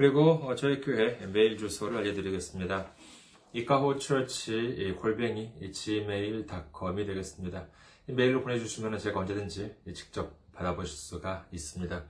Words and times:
그리고 0.00 0.56
저희 0.56 0.80
교회 0.80 1.18
메일 1.26 1.58
주소를 1.58 1.98
알려드리겠습니다. 1.98 2.90
이카호처치 3.52 4.96
골뱅이 4.98 5.52
gmail.com이 5.70 7.04
되겠습니다. 7.04 7.66
메일로 8.06 8.40
보내주시면 8.40 8.98
제가 8.98 9.20
언제든지 9.20 9.76
직접 9.92 10.38
받아보실 10.54 10.96
수가 10.96 11.44
있습니다. 11.52 12.06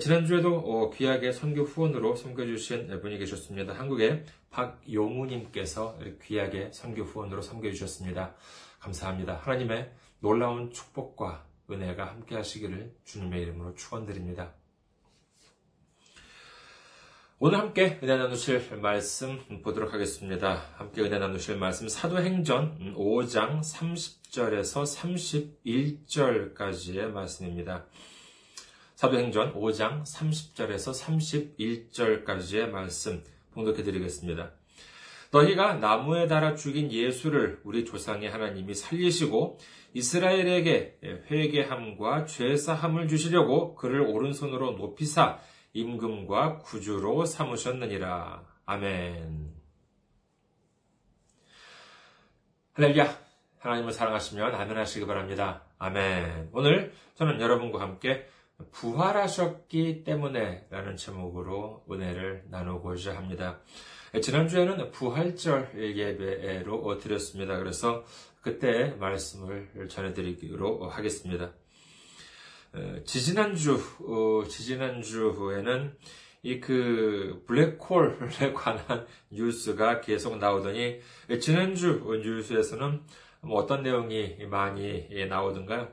지난주에도 0.00 0.90
귀하게 0.90 1.30
선교 1.32 1.62
후원으로 1.62 2.16
섬겨주신 2.16 3.00
분이 3.00 3.18
계셨습니다. 3.18 3.74
한국의 3.74 4.24
박용우님께서 4.50 5.98
귀하게 6.24 6.70
선교 6.72 7.02
후원으로 7.02 7.42
섬겨주셨습니다. 7.42 8.34
감사합니다. 8.80 9.36
하나님의 9.36 9.92
놀라운 10.20 10.72
축복과 10.72 11.44
은혜가 11.70 12.06
함께 12.06 12.34
하시기를 12.34 12.96
주님의 13.04 13.42
이름으로 13.42 13.74
축원드립니다. 13.74 14.54
오늘 17.44 17.58
함께 17.58 17.98
은혜 18.04 18.16
나누실 18.16 18.78
말씀 18.80 19.40
보도록 19.64 19.92
하겠습니다. 19.92 20.62
함께 20.76 21.02
은혜 21.02 21.18
나누실 21.18 21.56
말씀 21.56 21.88
사도행전 21.88 22.94
5장 22.94 23.62
30절에서 23.62 24.86
31절까지의 26.06 27.08
말씀입니다. 27.08 27.86
사도행전 28.94 29.54
5장 29.54 30.04
30절에서 30.04 30.94
31절까지의 31.56 32.70
말씀 32.70 33.24
봉독해 33.54 33.82
드리겠습니다. 33.82 34.52
너희가 35.32 35.74
나무에 35.74 36.28
달아 36.28 36.54
죽인 36.54 36.92
예수를 36.92 37.58
우리 37.64 37.84
조상의 37.84 38.30
하나님이 38.30 38.72
살리시고 38.72 39.58
이스라엘에게 39.94 41.00
회개함과 41.28 42.26
죄사함을 42.26 43.08
주시려고 43.08 43.74
그를 43.74 44.02
오른손으로 44.02 44.74
높이사 44.74 45.40
임금과 45.72 46.58
구주로 46.58 47.24
삼으셨느니라. 47.24 48.44
아멘. 48.66 49.52
할렐루야. 52.74 53.18
하나님을 53.58 53.92
사랑하시면 53.92 54.54
아멘 54.54 54.76
하시기 54.76 55.06
바랍니다. 55.06 55.62
아멘. 55.78 56.50
오늘 56.52 56.92
저는 57.14 57.40
여러분과 57.40 57.80
함께 57.80 58.26
부활하셨기 58.72 60.04
때문에 60.04 60.66
라는 60.70 60.96
제목으로 60.96 61.84
은혜를 61.90 62.44
나누고자 62.48 63.16
합니다. 63.16 63.60
지난주에는 64.20 64.90
부활절 64.90 65.72
예배로 65.76 66.98
드렸습니다. 66.98 67.56
그래서 67.58 68.04
그때 68.40 68.94
말씀을 68.98 69.88
전해드리기로 69.88 70.88
하겠습니다. 70.88 71.52
어, 72.74 72.96
지지난주, 73.04 73.80
어, 74.00 74.46
지지난주에는 74.48 75.96
이 76.44 76.60
그 76.60 77.44
블랙홀에 77.46 78.52
관한 78.52 79.06
뉴스가 79.30 80.00
계속 80.00 80.38
나오더니 80.38 81.00
지난주 81.40 82.02
뉴스에서는 82.04 83.00
뭐 83.42 83.60
어떤 83.60 83.82
내용이 83.82 84.44
많이 84.46 85.08
나오던가요? 85.28 85.88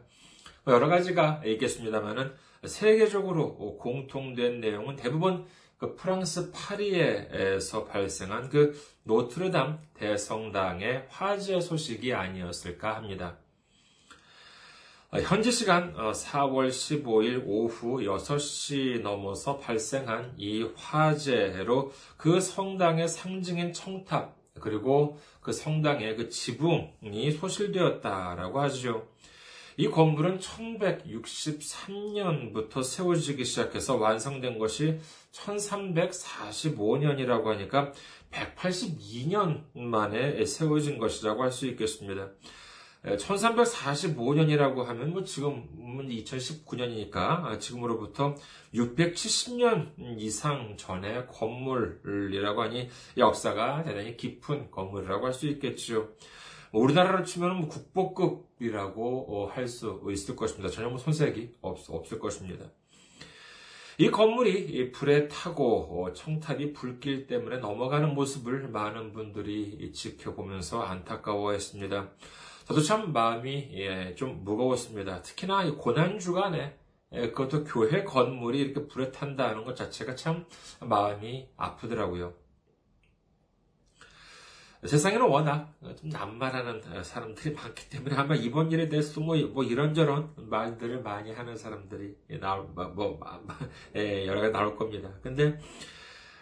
뭐 0.63 0.73
여러 0.73 0.87
가지가 0.87 1.43
있겠습니다만은 1.45 2.33
세계적으로 2.65 3.77
공통된 3.77 4.59
내용은 4.59 4.95
대부분 4.95 5.45
그 5.77 5.95
프랑스 5.95 6.51
파리에서 6.51 7.85
발생한 7.85 8.49
그 8.49 8.77
노트르담 9.03 9.79
대성당의 9.93 11.05
화재 11.09 11.61
소식이 11.61 12.13
아니었을까 12.13 12.95
합니다. 12.95 13.37
어, 15.11 15.17
현지 15.17 15.51
시간 15.51 15.95
4월 15.95 16.67
어, 16.67 16.67
15일 16.67 17.41
오후 17.47 18.01
6시 18.01 19.01
넘어서 19.01 19.57
발생한 19.57 20.35
이 20.37 20.61
화재로 20.75 21.91
그 22.15 22.39
성당의 22.39 23.07
상징인 23.07 23.73
청탑 23.73 24.37
그리고 24.59 25.17
그 25.41 25.51
성당의 25.51 26.15
그 26.15 26.29
지붕이 26.29 27.31
소실되었다라고 27.31 28.61
하죠. 28.61 29.07
이 29.77 29.87
건물은 29.87 30.41
1163년부터 30.41 32.83
세워지기 32.83 33.45
시작해서 33.45 33.95
완성된 33.95 34.59
것이 34.59 34.99
1345년이라고 35.31 37.45
하니까 37.45 37.93
182년 38.29 39.63
만에 39.73 40.45
세워진 40.45 40.99
것이라고 40.99 41.41
할 41.41 41.51
수 41.51 41.65
있겠습니다. 41.65 42.29
1345년이라고 43.03 44.83
하면 44.83 45.11
뭐 45.11 45.23
지금은 45.23 46.09
2019년이니까 46.09 47.15
아, 47.15 47.57
지금으로부터 47.57 48.35
670년 48.73 49.93
이상 50.17 50.75
전의 50.77 51.27
건물이라고 51.27 52.61
하니 52.61 52.89
역사가 53.17 53.83
대단히 53.83 54.17
깊은 54.17 54.71
건물이라고 54.71 55.25
할 55.25 55.33
수 55.33 55.47
있겠죠. 55.47 56.09
뭐 56.71 56.83
우리나라로 56.83 57.23
치면 57.23 57.55
뭐 57.57 57.69
국보급이라고 57.69 59.43
어, 59.43 59.47
할수 59.47 60.01
있을 60.11 60.35
것입니다. 60.35 60.69
전혀 60.69 60.89
뭐 60.89 60.97
손색이 60.97 61.53
없, 61.61 61.89
없을 61.89 62.19
것입니다. 62.19 62.65
이 63.97 64.11
건물이 64.11 64.91
불에 64.91 65.27
타고 65.27 66.03
어, 66.05 66.13
청탑이 66.13 66.73
불길 66.73 67.27
때문에 67.27 67.57
넘어가는 67.57 68.13
모습을 68.13 68.67
많은 68.69 69.13
분들이 69.13 69.91
지켜보면서 69.93 70.81
안타까워했습니다. 70.81 72.11
저도 72.69 72.81
참 72.81 73.13
마음이 73.13 73.71
예, 73.73 74.13
좀 74.13 74.43
무거웠습니다. 74.43 75.23
특히나 75.23 75.63
이 75.63 75.71
고난 75.71 76.19
주간에 76.19 76.77
예, 77.11 77.31
그것도 77.31 77.63
교회 77.63 78.03
건물이 78.03 78.59
이렇게 78.59 78.87
불에 78.87 79.11
탄다는 79.11 79.63
것 79.65 79.75
자체가 79.75 80.13
참 80.13 80.45
마음이 80.79 81.49
아프더라고요. 81.57 82.35
세상에는 84.85 85.27
워낙 85.27 85.73
좀 85.99 86.09
남말하는 86.09 87.03
사람들이 87.03 87.55
많기 87.55 87.89
때문에 87.89 88.15
아마 88.15 88.35
이번 88.35 88.71
일에 88.71 88.87
대해서 88.87 89.19
뭐, 89.19 89.35
뭐 89.47 89.63
이런저런 89.63 90.31
말들을 90.37 91.01
많이 91.01 91.33
하는 91.33 91.57
사람들이 91.57 92.15
나올, 92.39 92.67
뭐, 92.75 92.85
뭐 92.89 93.19
예, 93.95 94.27
여러 94.27 94.41
가지 94.41 94.53
나올 94.53 94.75
겁니다. 94.75 95.09
근데, 95.23 95.59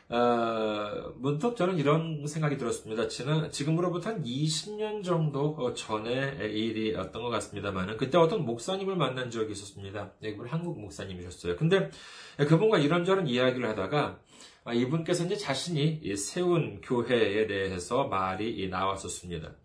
어, 0.09 1.13
문득 1.17 1.57
저는 1.57 1.77
이런 1.77 2.25
생각이 2.25 2.57
들었습니다. 2.57 3.07
지금으로부터 3.07 4.09
한 4.09 4.23
20년 4.23 5.03
정도 5.03 5.73
전에 5.73 6.47
일이었던 6.47 7.21
것 7.21 7.29
같습니다만, 7.29 7.97
그때 7.97 8.17
어떤 8.17 8.45
목사님을 8.45 8.95
만난 8.95 9.29
적이 9.29 9.51
있었습니다. 9.51 10.13
네, 10.21 10.31
그분 10.31 10.47
한국 10.47 10.79
목사님이셨어요. 10.79 11.57
근데 11.57 11.89
그분과 12.37 12.77
이런저런 12.77 13.27
이야기를 13.27 13.67
하다가, 13.67 14.19
아, 14.63 14.73
이분께서 14.73 15.25
이제 15.25 15.35
자신이 15.35 16.15
세운 16.15 16.79
교회에 16.81 17.47
대해서 17.47 18.05
말이 18.07 18.67
나왔었습니다. 18.69 19.55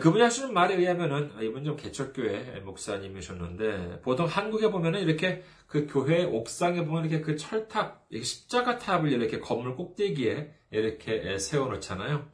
그분이 0.00 0.22
하시는 0.22 0.52
말에 0.52 0.76
의하면은 0.76 1.32
아, 1.36 1.42
이분 1.42 1.64
좀 1.64 1.76
개척교회 1.76 2.60
목사님이셨는데 2.60 4.00
보통 4.02 4.26
한국에 4.26 4.70
보면은 4.70 5.00
이렇게 5.00 5.42
그 5.66 5.86
교회 5.86 6.24
옥상에 6.24 6.84
보면 6.84 7.04
이렇게 7.04 7.20
그 7.22 7.36
철탑, 7.36 8.06
십자가 8.22 8.78
탑을 8.78 9.12
이렇게 9.12 9.40
건물 9.40 9.76
꼭대기에 9.76 10.54
이렇게 10.70 11.38
세워놓잖아요. 11.38 12.28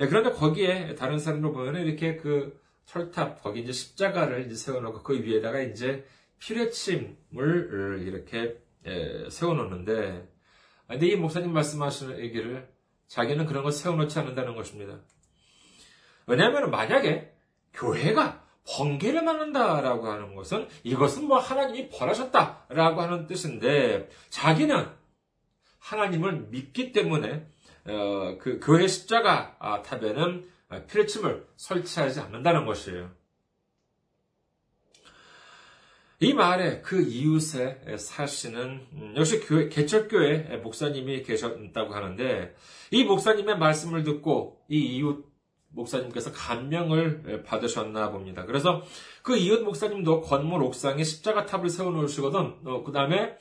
예, 0.00 0.06
그런데 0.06 0.30
거기에 0.30 0.94
다른 0.94 1.18
사람들 1.18 1.52
보면은 1.52 1.84
이렇게 1.84 2.16
그 2.16 2.58
철탑 2.86 3.42
거기 3.42 3.60
이제 3.60 3.72
십자가를 3.72 4.46
이제 4.46 4.54
세워놓고 4.54 5.02
그 5.02 5.22
위에다가 5.22 5.60
이제 5.60 6.06
피뢰침을 6.38 8.04
이렇게 8.06 8.56
예, 8.86 9.28
세워놓는데 9.30 10.28
근데 10.88 11.06
이 11.06 11.14
목사님 11.14 11.52
말씀하시는 11.52 12.18
얘기를 12.18 12.68
자기는 13.06 13.44
그런 13.46 13.62
거 13.62 13.70
세워놓지 13.70 14.18
않는다는 14.18 14.56
것입니다. 14.56 15.00
왜냐하면 16.30 16.70
만약에 16.70 17.34
교회가 17.72 18.44
번개를 18.64 19.22
맞는다라고 19.22 20.06
하는 20.06 20.36
것은 20.36 20.68
이것은 20.84 21.24
뭐 21.24 21.38
하나님이 21.38 21.88
벌하셨다라고 21.88 23.02
하는 23.02 23.26
뜻인데 23.26 24.08
자기는 24.28 24.88
하나님을 25.80 26.48
믿기 26.50 26.92
때문에 26.92 27.46
어, 27.86 28.38
그 28.38 28.60
교회 28.62 28.86
십자가 28.86 29.56
아, 29.58 29.82
탑에는 29.82 30.48
피뢰침을 30.86 31.48
설치하지 31.56 32.20
않는다는 32.20 32.64
것이에요. 32.64 33.10
이 36.20 36.34
말에 36.34 36.82
그 36.82 37.00
이웃에 37.00 37.96
사시는 37.96 38.86
음, 38.92 39.14
역시 39.16 39.40
교회, 39.40 39.68
개척교회 39.68 40.58
목사님이 40.58 41.22
계셨다고 41.22 41.94
하는데 41.94 42.54
이 42.92 43.04
목사님의 43.04 43.58
말씀을 43.58 44.04
듣고 44.04 44.62
이 44.68 44.78
이웃 44.96 45.29
목사님께서 45.70 46.32
감명을 46.32 47.44
받으셨나 47.44 48.10
봅니다. 48.10 48.44
그래서 48.44 48.82
그 49.22 49.36
이웃 49.36 49.62
목사님도 49.62 50.22
건물 50.22 50.62
옥상에 50.62 51.02
십자가 51.04 51.46
탑을 51.46 51.68
세워 51.68 51.90
놓으시거든, 51.90 52.56
어, 52.64 52.82
그 52.84 52.92
다음에 52.92 53.36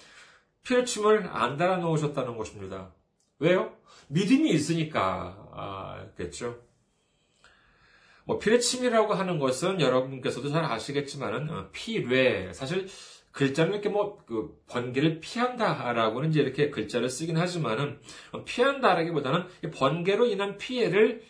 피뢰침을 0.64 1.30
안 1.32 1.58
달아 1.58 1.78
놓으셨다는 1.78 2.38
것입니다. 2.38 2.94
왜요? 3.40 3.74
믿음이 4.10 4.50
있으니까, 4.52 5.48
아, 5.54 6.06
겠죠. 6.18 6.60
뭐, 8.26 8.38
피뢰침이라고 8.38 9.14
하는 9.14 9.40
것은 9.40 9.82
여러분께서도 9.82 10.50
잘 10.50 10.64
아시겠지만은, 10.66 11.50
어, 11.50 11.70
피뢰, 11.72 12.54
사실, 12.54 12.88
글자는 13.32 13.74
이렇게 13.74 13.90
뭐, 13.90 14.18
그, 14.26 14.62
번개를 14.68 15.20
피한다라고는 15.20 16.30
이제 16.30 16.42
이렇게 16.42 16.70
글자를 16.70 17.10
쓰긴 17.10 17.38
하지만은, 17.38 18.00
어, 18.34 18.44
피한다라기보다는 18.44 19.46
번개로 19.74 20.28
인한 20.28 20.58
피해를 20.58 21.24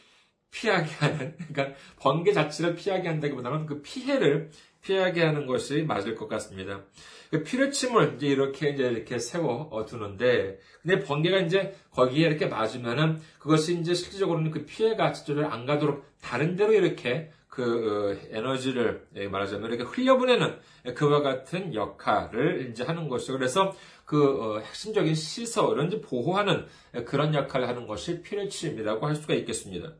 피하게 0.52 0.90
하는, 0.96 1.36
그러니까 1.52 1.78
번개 1.98 2.34
자체를 2.34 2.76
피하게 2.76 3.08
한다기보다는 3.08 3.66
그 3.66 3.82
피해를 3.82 4.50
피하게 4.82 5.24
하는 5.24 5.46
것이 5.46 5.84
맞을 5.84 6.16
것 6.16 6.28
같습니다. 6.28 6.82
그 7.30 7.44
피뢰침을 7.44 8.16
이제 8.16 8.28
이렇게 8.28 8.70
이제 8.70 8.84
이렇게 8.88 9.20
세워 9.20 9.86
두는데, 9.88 10.60
근데 10.82 11.00
번개가 11.00 11.40
이제 11.40 11.76
거기에 11.92 12.28
이렇게 12.28 12.48
맞으면은 12.48 13.22
그것이 13.40 13.80
이제 13.80 13.94
실질적으로는 13.94 14.52
그 14.52 14.66
피해가 14.66 15.14
직접적으로 15.14 15.52
안 15.52 15.66
가도록 15.66 16.06
다른 16.22 16.56
데로 16.56 16.74
이렇게 16.74 17.32
그 17.50 18.18
어, 18.22 18.28
에너지를 18.32 19.08
예, 19.16 19.28
말하자면 19.28 19.70
이렇게 19.70 19.84
흘려보내는 19.84 20.60
그와 20.96 21.22
같은 21.22 21.74
역할을 21.74 22.70
이제 22.70 22.84
하는 22.84 23.10
것이죠. 23.10 23.34
그래서 23.34 23.76
그 24.06 24.42
어, 24.42 24.60
핵심적인 24.60 25.14
시설을 25.14 25.88
이제 25.88 26.00
보호하는 26.00 26.68
그런 27.06 27.36
역할을 27.36 27.68
하는 27.68 27.86
것이 27.86 28.22
피뢰침이라고 28.22 29.06
할 29.06 29.16
수가 29.16 29.34
있겠습니다. 29.34 29.94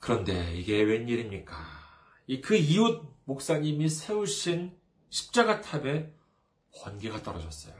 그런데 0.00 0.54
이게 0.56 0.82
웬일입니까? 0.82 1.54
그 2.42 2.56
이웃 2.56 3.02
목사님이 3.24 3.88
세우신 3.88 4.72
십자가 5.10 5.60
탑에 5.60 6.12
번개가 6.76 7.22
떨어졌어요. 7.22 7.74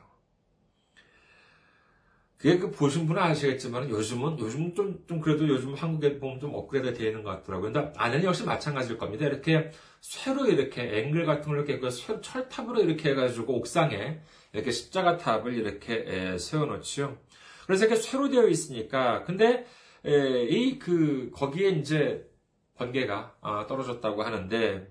그게 2.37 2.59
그 2.59 2.71
보신 2.71 3.07
분은 3.07 3.21
아시겠지만 3.21 3.91
요즘은 3.91 4.39
요즘 4.39 4.75
좀, 4.75 5.05
좀 5.07 5.21
그래도 5.21 5.47
요즘 5.47 5.75
한국에 5.75 6.19
보면 6.19 6.41
좀 6.41 6.55
업그레이드 6.55 6.95
되어 6.95 7.09
있는 7.09 7.23
것 7.23 7.31
같더라고요. 7.31 7.73
근데 7.73 7.93
안에는 7.97 8.25
역시 8.25 8.45
마찬가지일 8.45 8.97
겁니다. 8.97 9.27
이렇게 9.27 9.71
쇠로 10.01 10.47
이렇게 10.47 11.01
앵글 11.01 11.27
같은 11.27 11.49
걸 11.49 11.59
이렇게 11.59 11.79
그 11.79 11.91
철탑으로 11.91 12.81
이렇게 12.81 13.11
해가지고 13.11 13.59
옥상에 13.59 14.21
이렇게 14.55 14.71
십자가 14.71 15.19
탑을 15.19 15.53
이렇게 15.53 16.39
세워놓지요. 16.39 17.19
그래서 17.67 17.85
이렇게 17.85 18.01
쇠로 18.01 18.31
되어 18.31 18.49
있으니까 18.49 19.25
근데 19.25 19.67
이 20.05 20.79
그 20.79 21.31
거기에 21.35 21.71
이제 21.71 22.29
번개가 22.77 23.37
아, 23.43 23.67
떨어졌다고 23.67 24.23
하는데 24.23 24.91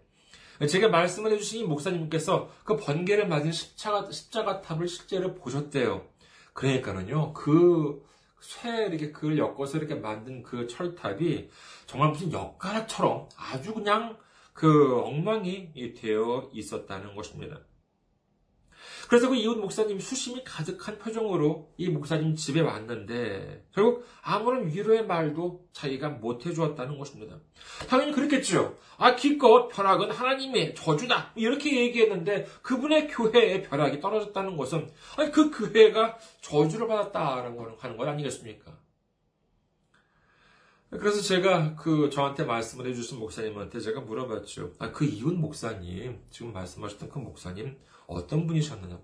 제가 0.68 0.90
말씀을 0.90 1.32
해주신 1.32 1.62
이 1.62 1.64
목사님께서 1.68 2.52
그 2.64 2.76
번개를 2.76 3.28
맞은 3.28 3.52
십자가, 3.52 4.12
십자가 4.12 4.62
탑을 4.62 4.88
실제로 4.88 5.34
보셨대요. 5.34 6.06
그러니까는요, 6.54 7.34
그, 7.34 8.04
쇠 8.42 8.88
이렇게 8.88 9.12
그걸 9.12 9.38
엮어서 9.38 9.78
이렇게 9.78 9.96
만든 9.96 10.44
그 10.44 10.68
철탑이 10.68 11.50
정말 11.86 12.10
무슨 12.10 12.32
엿가락처럼 12.32 13.30
아주 13.38 13.74
그냥 13.74 14.18
그 14.54 15.00
엉망이 15.00 15.94
되어 15.94 16.50
있었다는 16.54 17.16
것입니다. 17.16 17.62
그래서 19.10 19.28
그 19.28 19.36
이웃 19.36 19.58
목사님이 19.58 20.00
수심이 20.02 20.44
가득한 20.44 21.00
표정으로 21.00 21.74
이 21.78 21.90
목사님 21.90 22.36
집에 22.36 22.62
왔는데 22.62 23.66
결국 23.74 24.06
아무런 24.22 24.68
위로의 24.68 25.08
말도 25.08 25.66
자기가 25.74 26.10
못 26.10 26.46
해주었다는 26.46 27.00
것입니다. 27.00 27.40
당연히 27.90 28.12
그렇겠죠. 28.12 28.78
아 28.98 29.16
기껏 29.16 29.68
벼락은 29.68 30.12
하나님의 30.12 30.76
저주다 30.76 31.32
이렇게 31.36 31.76
얘기했는데 31.82 32.46
그분의 32.62 33.08
교회의 33.08 33.64
벼락이 33.64 34.00
떨어졌다는 34.00 34.56
것은 34.56 34.88
아니 35.18 35.32
그 35.32 35.50
교회가 35.50 36.20
저주를 36.42 36.88
받았다라는 36.88 37.58
거 37.58 37.76
하는 37.80 37.98
거 37.98 38.06
아니겠습니까? 38.06 38.78
그래서 40.92 41.20
제가 41.22 41.76
그 41.76 42.12
저한테 42.12 42.44
말씀을 42.44 42.86
해주신 42.88 43.18
목사님한테 43.18 43.80
제가 43.80 44.02
물어봤죠. 44.02 44.74
아, 44.80 44.92
그 44.92 45.06
이웃 45.06 45.34
목사님, 45.34 46.20
지금 46.32 46.52
말씀하셨던 46.52 47.10
그 47.10 47.20
목사님, 47.20 47.78
어떤 48.10 48.48
분이셨느냐고. 48.48 49.04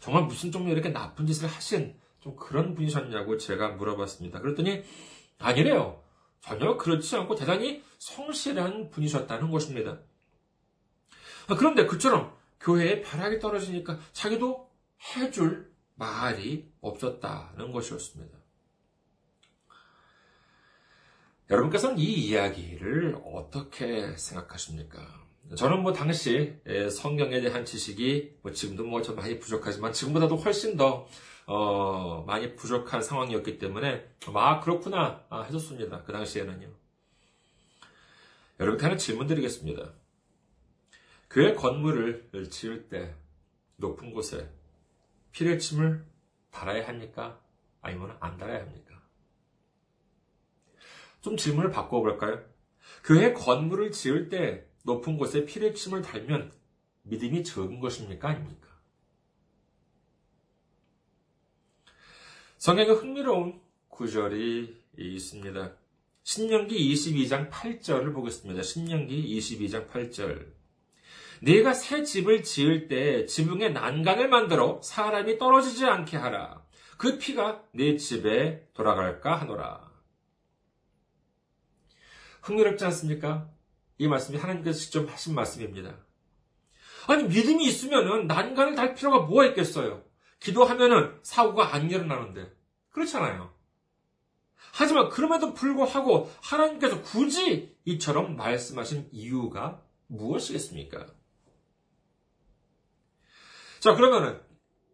정말 0.00 0.24
무슨 0.24 0.50
좀 0.50 0.68
이렇게 0.68 0.90
나쁜 0.90 1.26
짓을 1.26 1.48
하신 1.48 1.96
좀 2.20 2.36
그런 2.36 2.74
분이셨냐고 2.74 3.38
제가 3.38 3.70
물어봤습니다. 3.70 4.40
그랬더니 4.40 4.82
아니래요. 5.38 6.02
전혀 6.40 6.76
그렇지 6.76 7.16
않고 7.16 7.36
대단히 7.36 7.82
성실한 7.98 8.90
분이셨다는 8.90 9.50
것입니다. 9.50 10.00
아, 11.48 11.56
그런데 11.56 11.86
그처럼 11.86 12.36
교회에 12.60 13.02
벼락이 13.02 13.38
떨어지니까 13.38 13.98
자기도 14.12 14.70
해줄 15.16 15.72
말이 15.94 16.72
없었다는 16.80 17.72
것이었습니다. 17.72 18.38
여러분께서는 21.50 21.98
이 21.98 22.04
이야기를 22.04 23.20
어떻게 23.24 24.16
생각하십니까? 24.16 25.21
저는 25.56 25.82
뭐 25.82 25.92
당시 25.92 26.54
성경에 26.90 27.40
대한 27.40 27.64
지식이 27.64 28.38
뭐 28.42 28.52
지금도 28.52 28.84
뭐 28.84 29.02
좀 29.02 29.16
많이 29.16 29.38
부족하지만 29.38 29.92
지금보다도 29.92 30.36
훨씬 30.36 30.76
더 30.76 31.06
어, 31.46 32.24
많이 32.26 32.54
부족한 32.54 33.02
상황이었기 33.02 33.58
때문에 33.58 34.08
아 34.34 34.60
그렇구나 34.60 35.24
아, 35.28 35.42
해줬습니다. 35.42 36.04
그 36.04 36.12
당시에는요. 36.12 36.68
여러분께 38.60 38.84
하나 38.84 38.96
질문 38.96 39.26
드리겠습니다. 39.26 39.92
교회 41.28 41.54
건물을 41.54 42.48
지을 42.50 42.88
때 42.88 43.14
높은 43.76 44.12
곳에 44.12 44.48
피뢰침을 45.32 46.04
달아야 46.50 46.86
합니까? 46.86 47.40
아니면 47.80 48.16
안 48.20 48.36
달아야 48.38 48.60
합니까? 48.60 49.02
좀 51.20 51.36
질문을 51.36 51.70
바꿔볼까요? 51.70 52.44
교회 53.04 53.32
건물을 53.32 53.90
지을 53.92 54.28
때 54.28 54.66
높은 54.82 55.16
곳에 55.16 55.44
피뢰침을 55.44 56.02
달면 56.02 56.52
믿음이 57.02 57.44
적은 57.44 57.80
것입니까? 57.80 58.28
아닙니까? 58.28 58.68
성경에 62.58 62.90
흥미로운 62.90 63.60
구절이 63.88 64.82
있습니다. 64.96 65.72
신명기 66.24 66.94
22장 66.94 67.50
8절을 67.50 68.14
보겠습니다. 68.14 68.62
신명기 68.62 69.36
22장 69.38 69.88
8절. 69.88 70.52
네가 71.42 71.74
새 71.74 72.04
집을 72.04 72.44
지을 72.44 72.86
때 72.86 73.26
지붕에 73.26 73.70
난간을 73.70 74.28
만들어 74.28 74.80
사람이 74.80 75.38
떨어지지 75.38 75.84
않게 75.86 76.16
하라. 76.16 76.64
그 76.96 77.18
피가 77.18 77.64
네 77.72 77.96
집에 77.96 78.68
돌아갈까 78.74 79.34
하노라. 79.34 79.90
흥미롭지 82.42 82.84
않습니까? 82.84 83.50
이 83.98 84.08
말씀이 84.08 84.38
하나님께서 84.38 84.78
직접 84.78 85.10
하신 85.10 85.34
말씀입니다. 85.34 85.96
아니, 87.06 87.24
믿음이 87.24 87.64
있으면은 87.64 88.26
난간을 88.26 88.74
달 88.74 88.94
필요가 88.94 89.20
뭐가 89.20 89.46
있겠어요? 89.46 90.04
기도하면은 90.40 91.18
사고가 91.22 91.74
안 91.74 91.90
일어나는데. 91.90 92.52
그렇잖아요. 92.90 93.52
하지만 94.72 95.08
그럼에도 95.08 95.52
불구하고 95.52 96.30
하나님께서 96.42 97.02
굳이 97.02 97.76
이처럼 97.84 98.36
말씀하신 98.36 99.08
이유가 99.12 99.82
무엇이겠습니까? 100.06 101.06
자, 103.80 103.94
그러면은 103.94 104.40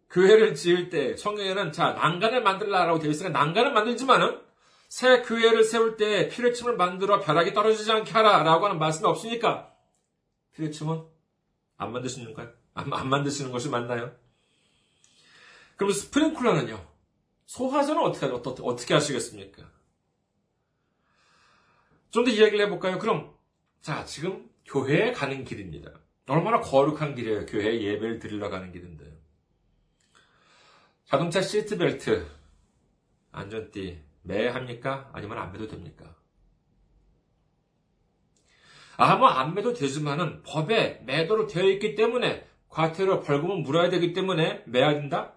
교회를 0.09 0.55
지을 0.55 0.89
때 0.89 1.15
성경에는 1.15 1.71
자, 1.71 1.91
난간을 1.91 2.41
만들라라고 2.41 2.99
되어 2.99 3.11
있으니까 3.11 3.37
난간을 3.37 3.73
만들지만은 3.73 4.41
새 4.89 5.21
교회를 5.21 5.63
세울 5.63 5.97
때 5.97 6.27
피뢰침을 6.29 6.75
만들어 6.75 7.19
벼락이 7.19 7.53
떨어지지 7.53 7.91
않게 7.91 8.11
하라라고 8.11 8.65
하는 8.65 8.79
말씀이 8.79 9.07
없으니까 9.07 9.73
피뢰침은 10.55 11.03
안 11.77 11.91
만드시는 11.93 12.33
거예요? 12.33 12.51
안, 12.73 12.91
안 12.91 13.07
만드시는 13.07 13.51
것이 13.51 13.69
맞나요? 13.69 14.13
그럼 15.77 15.93
스프링클러는요? 15.93 16.85
소화전은 17.45 18.01
어떻게, 18.03 18.25
어떻게, 18.25 18.63
어떻게 18.63 18.93
하시겠습니까? 18.93 19.63
좀 22.11 22.25
더 22.25 22.31
이야기를 22.31 22.65
해볼까요? 22.65 22.97
그럼, 22.97 23.35
자, 23.81 24.03
지금 24.05 24.49
교회에 24.65 25.11
가는 25.13 25.43
길입니다. 25.43 25.91
얼마나 26.27 26.59
거룩한 26.59 27.15
길이에요. 27.15 27.45
교회에 27.45 27.81
예배를 27.81 28.19
드리러 28.19 28.49
가는 28.49 28.71
길인데. 28.71 29.05
자동차 31.05 31.41
시트벨트, 31.41 32.27
안전띠, 33.31 34.08
매합니까? 34.23 35.09
아니면 35.13 35.37
안 35.37 35.51
매도 35.51 35.67
됩니까? 35.67 36.15
아, 38.97 39.15
뭐, 39.15 39.29
안 39.29 39.53
매도 39.53 39.73
되지만은 39.73 40.43
법에 40.43 41.01
매도로 41.05 41.47
되어 41.47 41.69
있기 41.69 41.95
때문에 41.95 42.45
과태료 42.67 43.21
벌금은 43.21 43.63
물어야 43.63 43.89
되기 43.89 44.13
때문에 44.13 44.63
매야 44.65 44.93
된다? 44.93 45.33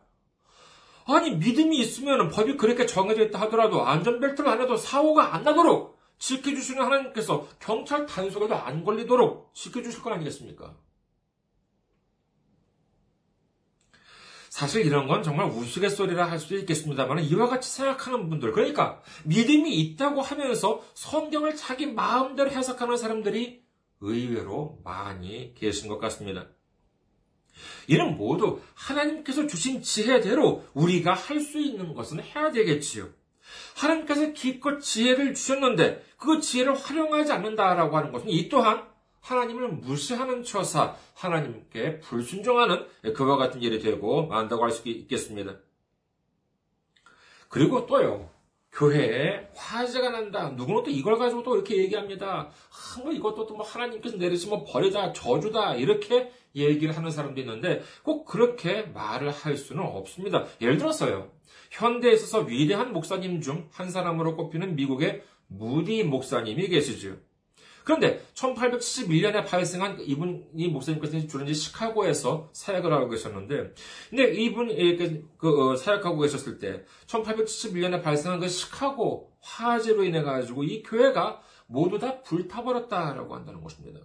아니, 1.06 1.36
믿음이 1.36 1.78
있으면 1.78 2.28
법이 2.28 2.56
그렇게 2.56 2.86
정해져 2.86 3.22
있다 3.24 3.40
하더라도 3.42 3.82
안전벨트를 3.82 4.50
안 4.50 4.60
해도 4.60 4.76
사고가 4.76 5.34
안 5.34 5.42
나도록 5.42 5.98
지켜주시는 6.18 6.82
하나님께서 6.84 7.48
경찰 7.58 8.06
단속에도 8.06 8.54
안 8.54 8.84
걸리도록 8.84 9.54
지켜주실 9.54 10.02
거 10.02 10.12
아니겠습니까? 10.12 10.76
사실 14.52 14.85
이런 14.85 15.09
건 15.09 15.23
정말 15.23 15.49
우스갯소리라 15.49 16.30
할 16.30 16.38
수도 16.38 16.56
있겠습니다만 16.56 17.21
이와 17.21 17.49
같이 17.49 17.71
생각하는 17.71 18.28
분들 18.28 18.52
그러니까 18.52 19.00
믿음이 19.25 19.75
있다고 19.75 20.21
하면서 20.21 20.82
성경을 20.92 21.56
자기 21.56 21.87
마음대로 21.87 22.50
해석하는 22.50 22.99
사람들이 22.99 23.62
의외로 24.00 24.78
많이 24.85 25.54
계신 25.54 25.88
것 25.88 25.99
같습니다. 26.00 26.49
이는 27.87 28.18
모두 28.18 28.61
하나님께서 28.75 29.47
주신 29.47 29.80
지혜대로 29.80 30.66
우리가 30.75 31.14
할 31.14 31.40
수 31.40 31.59
있는 31.59 31.94
것은 31.94 32.21
해야 32.23 32.52
되겠지요. 32.52 33.09
하나님께서 33.78 34.35
기껏 34.35 34.80
지혜를 34.80 35.32
주셨는데 35.32 36.04
그 36.18 36.40
지혜를 36.40 36.75
활용하지 36.75 37.32
않는다라고 37.32 37.97
하는 37.97 38.12
것은 38.12 38.28
이 38.28 38.50
또한 38.50 38.91
하나님을 39.23 39.69
무시하는 39.69 40.43
처사, 40.43 40.97
하나님께 41.14 42.00
불순종하는 42.00 42.87
그와 43.14 43.37
같은 43.37 43.62
일이 43.62 43.79
되고 43.81 44.26
만다고 44.26 44.64
할 44.64 44.71
수 44.73 44.88
있겠습니다. 44.88 45.57
그리고 47.49 47.87
또요, 47.87 48.31
교회에 48.73 49.50
화재가 49.55 50.11
난다. 50.11 50.49
누구는 50.50 50.83
또 50.85 50.91
이걸 50.91 51.19
가지고 51.19 51.43
또 51.43 51.55
이렇게 51.57 51.76
얘기합니다. 51.76 52.49
아, 52.50 53.00
뭐 53.02 53.12
이것도 53.12 53.47
또 53.47 53.55
뭐 53.55 53.64
하나님께서 53.67 54.17
내리시면 54.17 54.61
뭐 54.61 54.67
벌이다, 54.73 55.12
저주다, 55.12 55.75
이렇게 55.76 56.33
얘기를 56.55 56.97
하는 56.97 57.11
사람도 57.11 57.41
있는데 57.43 57.83
꼭 58.02 58.25
그렇게 58.25 58.83
말을 58.83 59.31
할 59.31 59.57
수는 59.57 59.83
없습니다. 59.85 60.47
예를 60.61 60.79
들어서요. 60.79 61.31
현대에 61.71 62.12
있어서 62.14 62.41
위대한 62.41 62.93
목사님 62.93 63.41
중 63.43 63.69
한 63.73 63.91
사람으로 63.91 64.37
꼽히는 64.37 64.75
미국의 64.76 65.23
무디 65.49 66.02
목사님이 66.05 66.69
계시죠. 66.69 67.17
그런데 67.84 68.24
1871년에 68.34 69.46
발생한 69.46 70.00
이분이 70.00 70.68
목사님께서 70.68 71.26
주는지 71.26 71.54
시카고에서 71.54 72.50
사역을 72.52 72.92
하고 72.92 73.08
계셨는데, 73.08 73.74
근데 74.10 74.32
이분이 74.34 74.96
그, 74.96 75.28
그 75.36 75.70
어, 75.70 75.76
사역하고 75.76 76.20
계셨을 76.20 76.58
때 76.58 76.84
1871년에 77.06 78.02
발생한 78.02 78.40
그 78.40 78.48
시카고 78.48 79.32
화재로 79.40 80.04
인해 80.04 80.22
가지고 80.22 80.64
이 80.64 80.82
교회가 80.82 81.42
모두 81.66 81.98
다 81.98 82.22
불타버렸다라고 82.22 83.34
한다는 83.34 83.62
것입니다. 83.62 84.00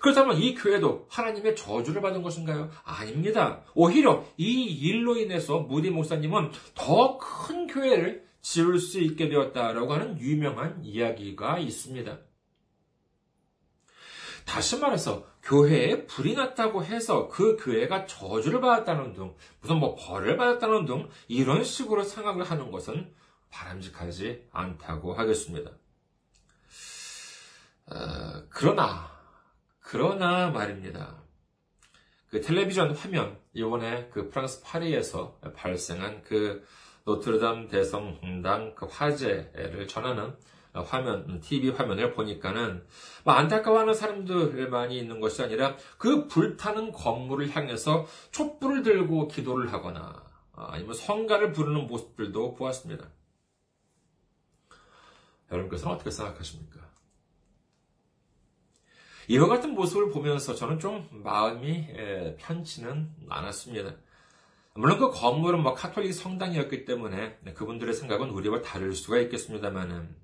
그렇다면 0.00 0.38
이 0.38 0.54
교회도 0.54 1.06
하나님의 1.10 1.56
저주를 1.56 2.00
받은 2.00 2.22
것인가요? 2.22 2.70
아닙니다. 2.84 3.62
오히려 3.74 4.24
이 4.38 4.64
일로 4.64 5.16
인해서 5.16 5.60
무디 5.60 5.90
목사님은 5.90 6.52
더 6.74 7.18
큰 7.18 7.66
교회를 7.66 8.24
지을 8.40 8.78
수 8.78 9.00
있게 9.00 9.28
되었다라고 9.28 9.92
하는 9.92 10.18
유명한 10.20 10.82
이야기가 10.84 11.58
있습니다. 11.58 12.18
다시 14.46 14.78
말해서 14.78 15.26
교회에 15.42 16.06
불이 16.06 16.34
났다고 16.34 16.84
해서 16.84 17.28
그 17.28 17.56
교회가 17.56 18.06
저주를 18.06 18.60
받았다는 18.60 19.14
등 19.14 19.34
무슨 19.60 19.76
뭐 19.76 19.94
벌을 19.94 20.36
받았다는 20.36 20.86
등 20.86 21.08
이런 21.28 21.62
식으로 21.64 22.02
생각을 22.02 22.44
하는 22.44 22.70
것은 22.70 23.14
바람직하지 23.50 24.48
않다고 24.50 25.14
하겠습니다. 25.14 25.70
어, 27.86 28.44
그러나 28.50 29.10
그러나 29.80 30.50
말입니다. 30.50 31.22
그 32.28 32.40
텔레비전 32.40 32.94
화면 32.94 33.40
이번에 33.54 34.08
그 34.10 34.30
프랑스 34.30 34.62
파리에서 34.62 35.40
발생한 35.56 36.22
그 36.22 36.64
노트르담 37.10 37.68
대성당 37.68 38.74
그 38.74 38.86
화재를 38.86 39.88
전하는 39.88 40.36
화면, 40.72 41.40
TV 41.40 41.70
화면을 41.70 42.12
보니까는 42.12 42.86
뭐 43.24 43.34
안타까워하는 43.34 43.92
사람들만이 43.94 44.96
있는 44.96 45.18
것이 45.18 45.42
아니라 45.42 45.76
그 45.98 46.28
불타는 46.28 46.92
건물을 46.92 47.50
향해서 47.54 48.06
촛불을 48.30 48.82
들고 48.82 49.26
기도를 49.26 49.72
하거나 49.72 50.24
아니면 50.52 50.94
성가를 50.94 51.52
부르는 51.52 51.88
모습들도 51.88 52.54
보았습니다. 52.54 53.08
여러분께서는 55.50 55.96
어떻게 55.96 56.10
생각하십니까? 56.12 56.78
이와 59.26 59.48
같은 59.48 59.74
모습을 59.74 60.10
보면서 60.10 60.54
저는 60.54 60.78
좀 60.78 61.08
마음이 61.10 61.88
편치는 62.38 63.10
않았습니다. 63.28 63.96
물론 64.74 64.98
그 64.98 65.10
건물은 65.10 65.62
뭐 65.62 65.74
카톨릭 65.74 66.14
성당이었기 66.14 66.84
때문에 66.84 67.38
그분들의 67.54 67.92
생각은 67.94 68.30
우리와 68.30 68.62
다를 68.62 68.94
수가 68.94 69.18
있겠습니다만은 69.18 70.14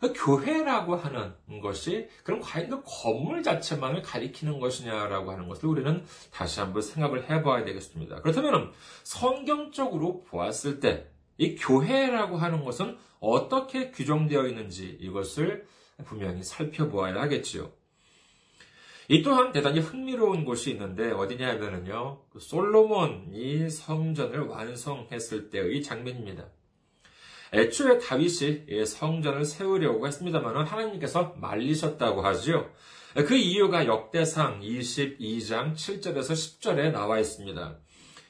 그 0.00 0.12
교회라고 0.12 0.94
하는 0.94 1.32
것이 1.60 2.08
그럼 2.22 2.40
과연 2.40 2.70
그 2.70 2.82
건물 2.84 3.42
자체만을 3.42 4.02
가리키는 4.02 4.60
것이냐라고 4.60 5.32
하는 5.32 5.48
것을 5.48 5.68
우리는 5.68 6.04
다시 6.30 6.60
한번 6.60 6.82
생각을 6.82 7.28
해봐야 7.28 7.64
되겠습니다. 7.64 8.20
그렇다면 8.20 8.72
성경적으로 9.02 10.22
보았을 10.24 10.80
때 10.80 11.18
이 11.38 11.54
교회라고 11.54 12.36
하는 12.36 12.64
것은 12.64 12.98
어떻게 13.20 13.90
규정되어 13.92 14.48
있는지 14.48 14.98
이것을 15.00 15.66
분명히 16.04 16.42
살펴보아야 16.42 17.14
하겠지요. 17.22 17.70
이 19.10 19.22
또한 19.22 19.52
대단히 19.52 19.80
흥미로운 19.80 20.44
곳이 20.44 20.70
있는데 20.72 21.10
어디냐 21.10 21.48
하면은요, 21.48 22.20
그 22.28 22.38
솔로몬이 22.40 23.70
성전을 23.70 24.40
완성했을 24.48 25.48
때의 25.48 25.82
장면입니다. 25.82 26.44
애초에 27.54 27.98
다윗이 27.98 28.84
성전을 28.84 29.46
세우려고 29.46 30.06
했습니다만 30.06 30.66
하나님께서 30.66 31.34
말리셨다고 31.38 32.20
하지요. 32.20 32.70
그 33.26 33.34
이유가 33.34 33.86
역대상 33.86 34.60
22장 34.60 35.74
7절에서 35.74 36.32
10절에 36.32 36.92
나와 36.92 37.18
있습니다. 37.18 37.78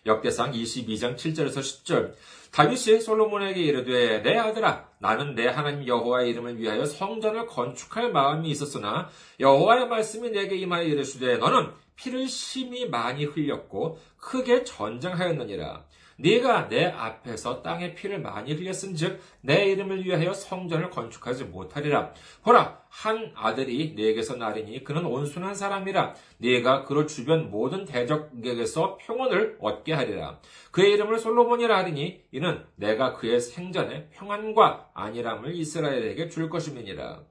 역대상 0.09 0.53
22장 0.53 1.17
7절에서 1.17 1.59
10절. 1.59 2.13
다윗이 2.51 3.01
솔로몬에게 3.01 3.61
이르되 3.61 4.23
내 4.23 4.37
아들아 4.37 4.89
나는 4.99 5.35
내 5.35 5.47
하나님 5.47 5.87
여호와의 5.87 6.31
이름을 6.31 6.59
위하여 6.59 6.85
성전을 6.85 7.47
건축할 7.47 8.11
마음이 8.11 8.49
있었으나 8.51 9.11
여호와의 9.39 9.89
말씀이 9.89 10.31
내게 10.31 10.57
임하여 10.57 10.85
이르시되 10.85 11.37
너는 11.37 11.71
피를 11.97 12.27
심히 12.27 12.89
많이 12.89 13.25
흘렸고 13.25 13.99
크게 14.17 14.65
전쟁하였느니라 14.65 15.85
네가 16.21 16.69
내 16.69 16.87
앞에서 16.87 17.63
땅에 17.63 17.95
피를 17.95 18.21
많이 18.21 18.53
흘렸은즉 18.53 19.21
내 19.41 19.67
이름을 19.67 20.05
위하여 20.05 20.33
성전을 20.33 20.91
건축하지 20.91 21.45
못하리라. 21.45 22.13
보라 22.43 22.83
한 22.89 23.33
아들이 23.37 23.95
네게서 23.97 24.37
나리니 24.37 24.83
그는 24.83 25.07
온순한 25.07 25.55
사람이라. 25.55 26.15
네가 26.39 26.85
그로 26.85 27.07
주변 27.07 27.51
모든 27.51 27.85
대적에게서 27.85 28.99
평온을 29.01 29.59
얻게 29.61 29.93
하리라. 29.93 30.41
그의 30.73 30.93
이름을 30.95 31.19
솔로몬이라 31.19 31.77
하리니 31.79 32.25
이는 32.33 32.65
내가 32.75 33.15
그의 33.15 33.41
생전에 33.41 34.09
평안과 34.11 34.91
안일함을 34.95 35.55
이스라엘에게 35.55 36.29
줄 36.29 36.51
것임이니라. 36.51 37.23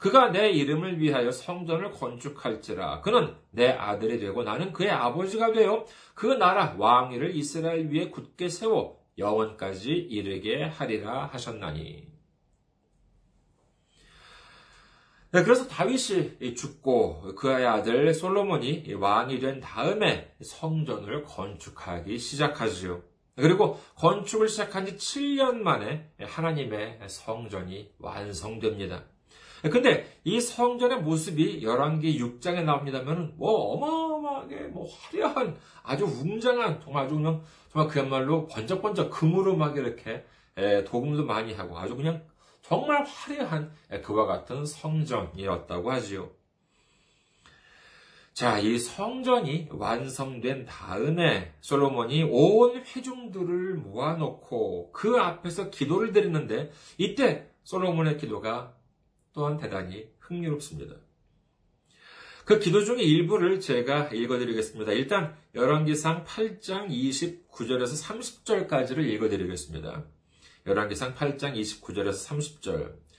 그가 0.00 0.30
내 0.30 0.48
이름을 0.50 0.98
위하여 0.98 1.30
성전을 1.30 1.90
건축할지라. 1.92 3.02
그는 3.02 3.36
내 3.50 3.68
아들이 3.68 4.18
되고 4.18 4.42
나는 4.42 4.72
그의 4.72 4.90
아버지가 4.90 5.52
되어 5.52 5.84
그 6.14 6.26
나라 6.26 6.74
왕위를 6.78 7.36
이스라엘 7.36 7.90
위에 7.90 8.08
굳게 8.08 8.48
세워 8.48 8.98
영원까지 9.18 9.90
이르게 9.90 10.64
하리라 10.64 11.26
하셨나니. 11.26 12.08
네, 15.32 15.42
그래서 15.44 15.68
다윗이 15.68 16.54
죽고 16.56 17.34
그의 17.34 17.66
아들 17.66 18.14
솔로몬이 18.14 18.94
왕이 18.94 19.38
된 19.38 19.60
다음에 19.60 20.34
성전을 20.42 21.24
건축하기 21.24 22.18
시작하지요. 22.18 23.02
그리고 23.36 23.78
건축을 23.96 24.48
시작한 24.48 24.86
지 24.86 24.96
7년 24.96 25.56
만에 25.56 26.10
하나님의 26.18 27.00
성전이 27.06 27.92
완성됩니다. 27.98 29.04
근데 29.62 30.06
이 30.24 30.40
성전의 30.40 31.02
모습이 31.02 31.62
11기 31.62 32.18
6장에 32.18 32.64
나옵니다면 32.64 33.34
뭐 33.36 33.74
어마어마하게 33.74 34.56
뭐 34.68 34.86
화려한 34.88 35.58
아주 35.82 36.04
웅장한 36.04 36.80
정말 36.80 37.04
아주 37.04 37.16
그냥 37.16 37.42
정말 37.70 37.88
그야말로 37.90 38.46
번쩍번쩍 38.46 39.10
금으로 39.10 39.56
막 39.56 39.76
이렇게 39.76 40.24
도금도 40.86 41.24
많이 41.24 41.52
하고 41.52 41.78
아주 41.78 41.94
그냥 41.96 42.22
정말 42.62 43.04
화려한 43.04 43.72
그와 44.02 44.26
같은 44.26 44.64
성전이었다고 44.64 45.90
하지요. 45.90 46.30
자, 48.32 48.58
이 48.58 48.78
성전이 48.78 49.68
완성된 49.70 50.64
다음에 50.64 51.52
솔로몬이 51.60 52.22
온 52.22 52.76
회중들을 52.76 53.74
모아놓고 53.74 54.92
그 54.92 55.18
앞에서 55.18 55.68
기도를 55.68 56.12
드리는데 56.12 56.70
이때 56.96 57.50
솔로몬의 57.64 58.16
기도가 58.16 58.74
또한 59.32 59.56
대단히 59.56 60.08
흥미롭습니다. 60.18 60.96
그 62.44 62.58
기도 62.58 62.84
중의 62.84 63.06
일부를 63.06 63.60
제가 63.60 64.08
읽어드리겠습니다. 64.08 64.92
일단 64.92 65.36
열왕기상 65.54 66.24
8장 66.24 66.88
29절에서 66.88 68.66
30절까지를 68.68 69.04
읽어드리겠습니다. 69.04 70.04
열왕기상 70.66 71.14
8장 71.14 71.54
29절에서 71.54 72.28
30절. 72.28 73.10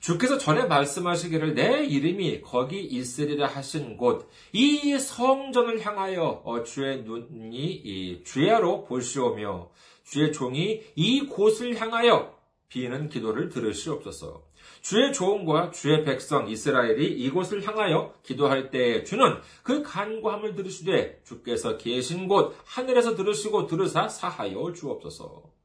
주께서 0.00 0.38
전에 0.38 0.64
말씀하시기를 0.66 1.54
내 1.54 1.84
이름이 1.84 2.42
거기 2.42 2.80
있으리라 2.82 3.46
하신 3.48 3.96
곳 3.96 4.30
이 4.52 4.96
성전을 4.98 5.84
향하여 5.84 6.42
어, 6.44 6.62
주의 6.62 7.02
눈이 7.02 8.22
주야로 8.24 8.84
보시오며 8.84 9.70
주의 10.04 10.32
종이 10.32 10.82
이 10.94 11.26
곳을 11.26 11.78
향하여 11.78 12.38
비는 12.68 13.08
기도를 13.08 13.48
들으시옵소서. 13.48 14.47
주의 14.80 15.12
조언과 15.12 15.70
주의 15.70 16.04
백성 16.04 16.48
이스라엘이 16.48 17.06
이곳을 17.06 17.66
향하여 17.66 18.14
기도할 18.22 18.70
때에 18.70 19.04
주는 19.04 19.36
그 19.62 19.82
간구함을 19.82 20.54
들으시되 20.54 21.22
주께서 21.24 21.76
계신 21.76 22.28
곳 22.28 22.56
하늘에서 22.64 23.14
들으시고 23.14 23.66
들으사 23.66 24.08
사하여 24.08 24.72
주옵소서. 24.72 25.58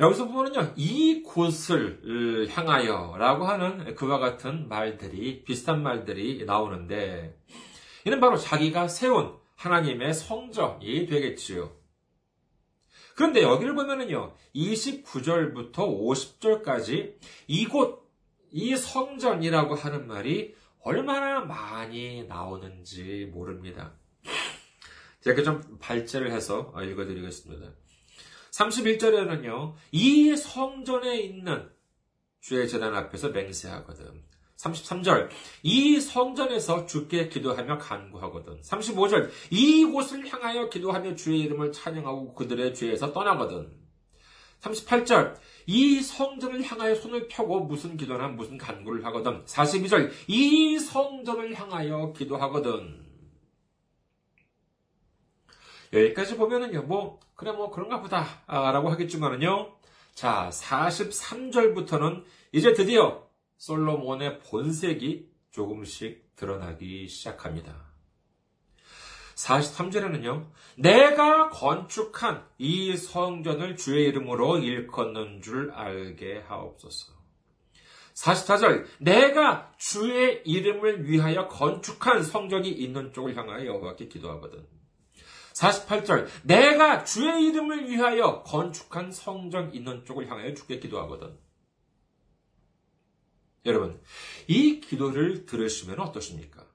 여기서 0.00 0.28
보면요, 0.28 0.72
이 0.76 1.22
곳을 1.22 2.48
향하여 2.50 3.16
라고 3.18 3.44
하는 3.44 3.94
그와 3.94 4.18
같은 4.18 4.66
말들이, 4.66 5.44
비슷한 5.44 5.82
말들이 5.82 6.44
나오는데, 6.46 7.38
이는 8.06 8.18
바로 8.18 8.38
자기가 8.38 8.88
세운 8.88 9.34
하나님의 9.56 10.14
성전이 10.14 11.04
되겠지요. 11.04 11.79
그런데 13.20 13.42
여기를 13.42 13.74
보면은요, 13.74 14.34
29절부터 14.54 15.74
50절까지 15.74 17.16
이곳, 17.48 18.10
이 18.50 18.74
성전이라고 18.74 19.74
하는 19.74 20.06
말이 20.06 20.54
얼마나 20.80 21.40
많이 21.40 22.24
나오는지 22.24 23.28
모릅니다. 23.30 23.92
제가 25.20 25.42
좀 25.42 25.60
발제를 25.78 26.32
해서 26.32 26.72
읽어드리겠습니다. 26.82 27.74
31절에는요, 28.52 29.74
이 29.92 30.34
성전에 30.34 31.20
있는 31.20 31.68
주의 32.40 32.66
재단 32.66 32.94
앞에서 32.94 33.28
맹세하거든. 33.28 34.24
33절, 34.60 35.30
이 35.62 36.00
성전에서 36.00 36.86
주께 36.86 37.28
기도하며 37.28 37.78
간구하거든. 37.78 38.60
35절, 38.60 39.30
이곳을 39.50 40.26
향하여 40.28 40.68
기도하며 40.68 41.14
주의 41.14 41.40
이름을 41.40 41.72
찬양하고 41.72 42.34
그들의 42.34 42.74
죄에서 42.74 43.12
떠나거든. 43.12 43.72
38절, 44.60 45.36
이 45.66 46.00
성전을 46.00 46.62
향하여 46.62 46.94
손을 46.94 47.28
펴고 47.28 47.60
무슨 47.60 47.96
기도나 47.96 48.28
무슨 48.28 48.58
간구를 48.58 49.04
하거든. 49.06 49.44
42절, 49.46 50.10
이 50.28 50.78
성전을 50.78 51.54
향하여 51.54 52.12
기도하거든. 52.12 53.08
여기까지 55.92 56.36
보면은요, 56.36 56.82
뭐, 56.82 57.18
그래, 57.34 57.52
뭐, 57.52 57.70
그런가 57.70 58.00
보다, 58.00 58.42
아, 58.46 58.70
라고 58.70 58.90
하겠지만은요, 58.90 59.72
자, 60.14 60.50
43절부터는 60.52 62.24
이제 62.52 62.74
드디어 62.74 63.29
솔로몬의 63.60 64.38
본색이 64.38 65.28
조금씩 65.50 66.34
드러나기 66.34 67.06
시작합니다. 67.08 67.90
43절에는요, 69.34 70.46
내가 70.78 71.50
건축한 71.50 72.46
이 72.56 72.96
성전을 72.96 73.76
주의 73.76 74.06
이름으로 74.08 74.58
일컫는 74.58 75.42
줄 75.42 75.72
알게 75.72 76.38
하옵소서. 76.46 77.12
44절, 78.14 78.86
내가 78.98 79.70
주의 79.76 80.42
이름을 80.46 81.06
위하여 81.06 81.46
건축한 81.48 82.22
성전이 82.22 82.70
있는 82.70 83.12
쪽을 83.12 83.36
향하여 83.36 83.66
여호와께 83.66 84.08
기도하거든. 84.08 84.66
48절, 85.52 86.28
내가 86.44 87.04
주의 87.04 87.44
이름을 87.44 87.90
위하여 87.90 88.42
건축한 88.42 89.12
성전 89.12 89.74
있는 89.74 90.06
쪽을 90.06 90.30
향하여 90.30 90.54
주께 90.54 90.80
기도하거든. 90.80 91.49
여러분, 93.66 94.00
이 94.46 94.80
기도를 94.80 95.46
들으시면 95.46 96.00
어떠십니까? 96.00 96.66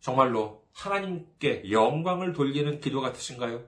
정말로 0.00 0.64
하나님께 0.72 1.70
영광을 1.70 2.32
돌리는 2.32 2.80
기도 2.80 3.00
같으신가요? 3.00 3.64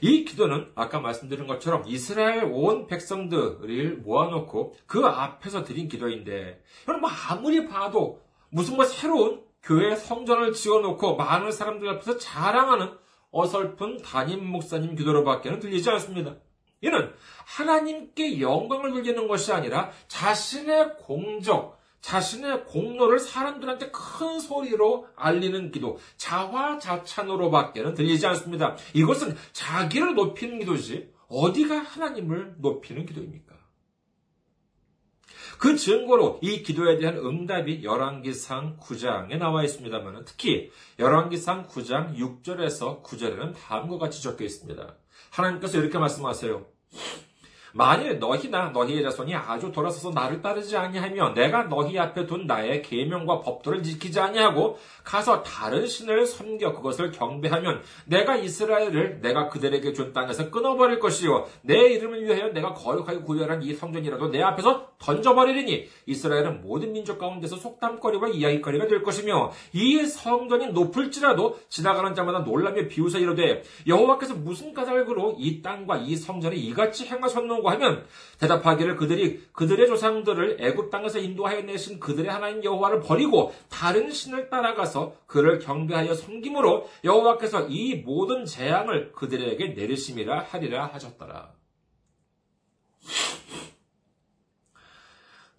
이 0.00 0.24
기도는 0.24 0.72
아까 0.74 1.00
말씀드린 1.00 1.46
것처럼 1.46 1.84
이스라엘 1.86 2.44
온 2.44 2.86
백성들을 2.86 3.98
모아놓고 3.98 4.76
그 4.86 5.04
앞에서 5.04 5.64
드린 5.64 5.88
기도인데, 5.88 6.62
여러분, 6.86 7.00
뭐 7.00 7.10
아무리 7.10 7.66
봐도 7.66 8.22
무슨 8.50 8.76
뭐 8.76 8.84
새로운 8.84 9.42
교회 9.62 9.96
성전을 9.96 10.52
지어놓고 10.52 11.16
많은 11.16 11.52
사람들 11.52 11.88
앞에서 11.88 12.16
자랑하는 12.16 12.96
어설픈 13.30 13.98
담임 13.98 14.46
목사님 14.46 14.94
기도로밖에는 14.94 15.60
들리지 15.60 15.90
않습니다. 15.90 16.36
이는 16.80 17.12
하나님께 17.44 18.40
영광을 18.40 18.92
돌리는 18.92 19.26
것이 19.26 19.52
아니라 19.52 19.90
자신의 20.06 20.96
공적, 20.98 21.78
자신의 22.00 22.64
공로를 22.66 23.18
사람들한테 23.18 23.90
큰 23.90 24.38
소리로 24.38 25.08
알리는 25.16 25.72
기도, 25.72 25.98
자화자찬으로밖에는 26.16 27.94
들리지 27.94 28.26
않습니다. 28.28 28.76
이것은 28.94 29.36
자기를 29.52 30.14
높이는 30.14 30.58
기도지 30.60 31.10
어디가 31.28 31.76
하나님을 31.78 32.54
높이는 32.58 33.04
기도입니까? 33.04 33.58
그 35.58 35.76
증거로 35.76 36.38
이 36.40 36.62
기도에 36.62 36.98
대한 36.98 37.16
응답이 37.16 37.82
열왕기상 37.82 38.78
9장에 38.78 39.36
나와 39.38 39.64
있습니다만 39.64 40.24
특히 40.24 40.70
열왕기상 41.00 41.66
9장 41.66 42.16
6절에서 42.16 43.02
9절에는 43.02 43.54
다음과 43.54 43.98
같이 43.98 44.22
적혀 44.22 44.44
있습니다. 44.44 44.96
하나님께서 45.30 45.78
이렇게 45.78 45.98
말씀하세요. 45.98 46.64
만일 47.72 48.18
너희나 48.18 48.70
너희의 48.70 49.02
자손이 49.02 49.34
아주 49.34 49.70
돌아서서 49.72 50.10
나를 50.10 50.42
따르지 50.42 50.76
아니하며 50.76 51.34
내가 51.34 51.64
너희 51.64 51.98
앞에 51.98 52.26
둔 52.26 52.46
나의 52.46 52.82
계명과 52.82 53.40
법도를 53.40 53.82
지키지 53.82 54.18
아니하고 54.20 54.78
가서 55.04 55.42
다른 55.42 55.86
신을 55.86 56.26
섬겨 56.26 56.74
그것을 56.74 57.12
경배하면 57.12 57.82
내가 58.06 58.36
이스라엘을 58.36 59.20
내가 59.20 59.48
그들에게 59.48 59.92
준 59.92 60.12
땅에서 60.12 60.50
끊어버릴 60.50 60.98
것이요. 60.98 61.46
내 61.62 61.92
이름을 61.92 62.24
위하여 62.24 62.48
내가 62.52 62.74
거룩하게 62.74 63.20
구별한 63.20 63.62
이 63.62 63.74
성전이라도 63.74 64.28
내 64.28 64.42
앞에서 64.42 64.88
던져버리리니 64.98 65.88
이스라엘은 66.06 66.62
모든 66.62 66.92
민족 66.92 67.18
가운데서 67.18 67.56
속담거리와 67.56 68.28
이야기거리가 68.28 68.86
될 68.86 69.02
것이며 69.02 69.52
이 69.72 70.04
성전이 70.04 70.72
높을지라도 70.72 71.58
지나가는 71.68 72.14
자마다 72.14 72.40
놀라며 72.40 72.88
비웃어 72.88 73.18
이르되 73.18 73.62
여호와께서 73.86 74.34
무슨 74.34 74.74
까닭으로 74.74 75.36
이 75.38 75.62
땅과 75.62 75.98
이 75.98 76.16
성전에 76.16 76.56
이같이 76.56 77.06
행하셨노 77.06 77.57
하는고 77.58 77.70
하면 77.70 78.06
대답하기를 78.38 78.96
그들이 78.96 79.42
그들의 79.52 79.86
조상들을 79.86 80.58
애굽 80.60 80.90
땅에서 80.90 81.18
인도하여 81.18 81.62
내신 81.62 81.98
그들의 82.00 82.30
하나님 82.30 82.64
여호와를 82.64 83.00
버리고 83.00 83.54
다른 83.68 84.10
신을 84.10 84.48
따라가서 84.48 85.16
그를 85.26 85.58
경배하여 85.58 86.14
섬김으로 86.14 86.88
여호와께서 87.04 87.66
이 87.68 87.96
모든 87.96 88.44
재앙을 88.44 89.12
그들에게 89.12 89.68
내리심이라 89.68 90.40
하리라 90.40 90.86
하셨더라. 90.86 91.52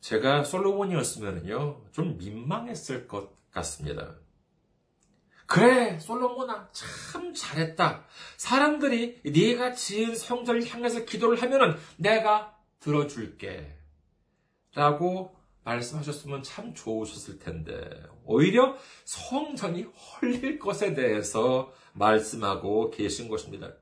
제가 0.02 0.44
솔로몬이었으면요 0.44 1.82
좀 1.92 2.18
민망했을 2.18 3.08
것 3.08 3.30
같습니다. 3.52 4.16
그래, 5.50 5.98
솔로몬아, 5.98 6.70
참 6.72 7.34
잘했다. 7.34 8.06
사람들이 8.38 9.20
네가 9.26 9.74
지은 9.74 10.16
성전을 10.16 10.68
향해서 10.70 11.06
기도를 11.06 11.42
하면은 11.42 11.76
내가 11.98 12.56
들어줄게. 12.80 13.76
라고 14.76 15.36
말씀하셨으면 15.64 16.44
참 16.44 16.76
좋으셨을 16.76 17.40
텐데, 17.40 17.90
오히려 18.26 18.78
성전이 19.06 19.88
헐릴 20.22 20.60
것에 20.60 20.94
대해서 20.94 21.74
말씀하고 21.94 22.92
계신 22.92 23.28
것입니다. 23.28 23.74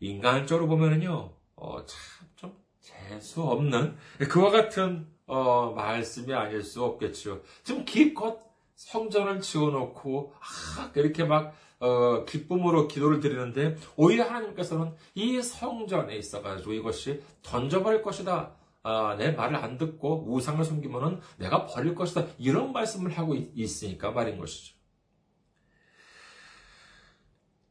인간적으로 0.00 0.68
보면은요, 0.68 1.34
어, 1.54 1.84
참, 1.84 2.28
좀, 2.34 2.56
재수 2.80 3.42
없는, 3.42 3.98
그와 4.30 4.50
같은, 4.50 5.06
어, 5.26 5.74
말씀이 5.76 6.32
아닐 6.32 6.62
수 6.62 6.82
없겠죠. 6.82 7.42
지금 7.62 7.84
기껏 7.84 8.51
성전을 8.82 9.40
지어놓고, 9.40 10.34
아, 10.40 10.90
이렇게 10.94 11.24
막, 11.24 11.54
어, 11.78 12.24
기쁨으로 12.24 12.88
기도를 12.88 13.20
드리는데, 13.20 13.76
오히려 13.96 14.24
하나님께서는 14.24 14.94
이 15.14 15.40
성전에 15.40 16.16
있어가지고 16.16 16.72
이것이 16.72 17.22
던져버릴 17.42 18.02
것이다. 18.02 18.54
아, 18.82 19.14
내 19.16 19.30
말을 19.30 19.56
안 19.56 19.78
듣고 19.78 20.24
우상을 20.32 20.64
섬기면은 20.64 21.20
내가 21.38 21.66
버릴 21.66 21.94
것이다. 21.94 22.26
이런 22.38 22.72
말씀을 22.72 23.16
하고 23.16 23.34
있, 23.36 23.52
있으니까 23.54 24.10
말인 24.10 24.38
것이죠. 24.38 24.74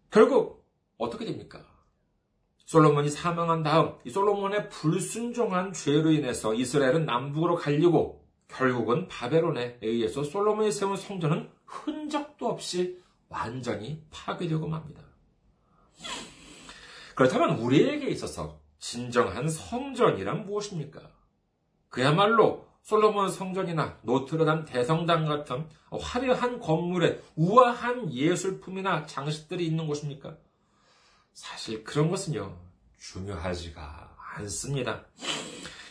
결국, 0.09 0.65
어떻게 0.97 1.25
됩니까? 1.25 1.65
솔로몬이 2.65 3.09
사망한 3.09 3.63
다음 3.63 3.97
이 4.05 4.09
솔로몬의 4.09 4.69
불순종한 4.69 5.73
죄로 5.73 6.11
인해서 6.11 6.53
이스라엘은 6.53 7.05
남북으로 7.05 7.55
갈리고 7.55 8.20
결국은 8.55 9.07
바벨론에 9.07 9.77
의해서 9.81 10.23
솔로몬이 10.23 10.71
세운 10.71 10.95
성전은 10.95 11.49
흔적도 11.65 12.47
없이 12.47 13.01
완전히 13.29 14.03
파괴되고 14.11 14.67
맙니다. 14.67 15.01
그렇다면 17.15 17.59
우리에게 17.59 18.07
있어서 18.09 18.59
진정한 18.77 19.47
성전이란 19.47 20.45
무엇입니까? 20.45 20.99
그야말로 21.89 22.67
솔로몬 22.81 23.29
성전이나 23.29 23.99
노트르담 24.01 24.65
대성당 24.65 25.25
같은 25.25 25.67
화려한 25.91 26.59
건물에 26.59 27.21
우아한 27.35 28.11
예술품이나 28.11 29.05
장식들이 29.05 29.65
있는 29.65 29.87
곳입니까? 29.87 30.35
사실 31.33 31.83
그런 31.83 32.09
것은요, 32.09 32.57
중요하지가 32.97 34.17
않습니다. 34.35 35.05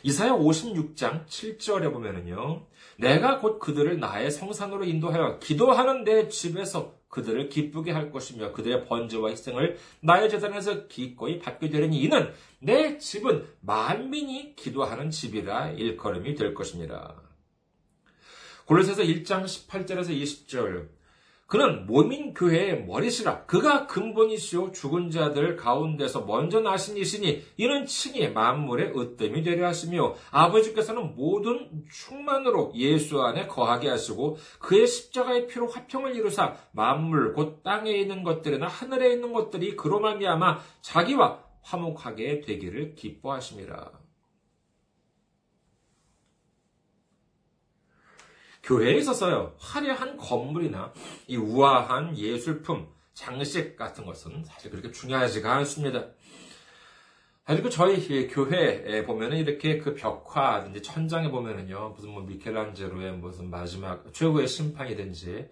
이사야 0.03 0.33
56장 0.33 1.27
7절에 1.27 1.93
보면은요, 1.93 2.67
내가 2.99 3.39
곧 3.41 3.59
그들을 3.59 3.99
나의 4.01 4.31
성산으로 4.31 4.85
인도하여 4.85 5.39
기도하는 5.39 6.05
내 6.05 6.29
집에서 6.29 6.95
그들을 7.09 7.49
기쁘게 7.49 7.91
할 7.91 8.11
것이며 8.11 8.53
그들의 8.53 8.87
번제와 8.87 9.31
희생을 9.31 9.79
나의 10.01 10.31
재단에서 10.31 10.87
기꺼이 10.87 11.39
받게 11.41 11.69
되려니 11.69 12.01
이는 12.01 12.33
내 12.61 12.99
집은 12.99 13.47
만민이 13.61 14.55
기도하는 14.57 15.11
집이라 15.11 15.71
일컬음이 15.73 16.35
될 16.35 16.55
것입니다. 16.55 17.21
골로새서 18.67 19.03
1장 19.03 19.45
18절에서 19.45 20.11
20절 20.11 20.89
그는 21.51 21.85
모민 21.85 22.33
교회의 22.33 22.85
머리시라. 22.85 23.45
그가 23.47 23.89
근본이시오 23.89 24.71
죽은 24.71 25.11
자들 25.11 25.57
가운데서 25.57 26.21
먼저 26.21 26.61
나신 26.61 26.97
이시니 26.97 27.43
이는 27.57 27.87
칭히 27.87 28.29
만물의 28.29 28.97
으뜸이 28.97 29.43
되려 29.43 29.67
하시며 29.67 30.15
아버지께서는 30.31 31.17
모든 31.17 31.83
충만으로 31.91 32.71
예수 32.77 33.21
안에 33.21 33.49
거하게 33.49 33.89
하시고 33.89 34.37
그의 34.61 34.87
십자가의 34.87 35.49
피로 35.49 35.67
화평을 35.67 36.15
이루사 36.15 36.55
만물 36.71 37.33
곧 37.33 37.65
땅에 37.65 37.91
있는 37.91 38.23
것들이나 38.23 38.69
하늘에 38.69 39.13
있는 39.13 39.33
것들이 39.33 39.75
그로 39.75 39.99
말미암아 39.99 40.61
자기와 40.83 41.43
화목하게 41.63 42.43
되기를 42.43 42.95
기뻐하심이라. 42.95 44.00
교회에 48.63 48.95
있어서요, 48.95 49.55
화려한 49.59 50.17
건물이나 50.17 50.93
이 51.27 51.37
우아한 51.37 52.17
예술품, 52.17 52.89
장식 53.15 53.77
같은 53.77 54.05
것은 54.07 54.45
사실 54.45 54.71
그렇게 54.71 54.91
중요하지가 54.91 55.53
않습니다. 55.57 56.07
그리고 57.45 57.69
저희 57.69 58.29
교회에 58.29 59.05
보면은 59.05 59.39
이렇게 59.39 59.79
그 59.79 59.95
벽화, 59.95 60.65
이제 60.71 60.81
천장에 60.81 61.31
보면은요, 61.31 61.95
무슨 61.97 62.11
뭐 62.11 62.23
미켈란젤로의 62.23 63.15
무슨 63.15 63.51
마지막 63.51 64.05
최고의 64.13 64.47
심판이든지, 64.47 65.49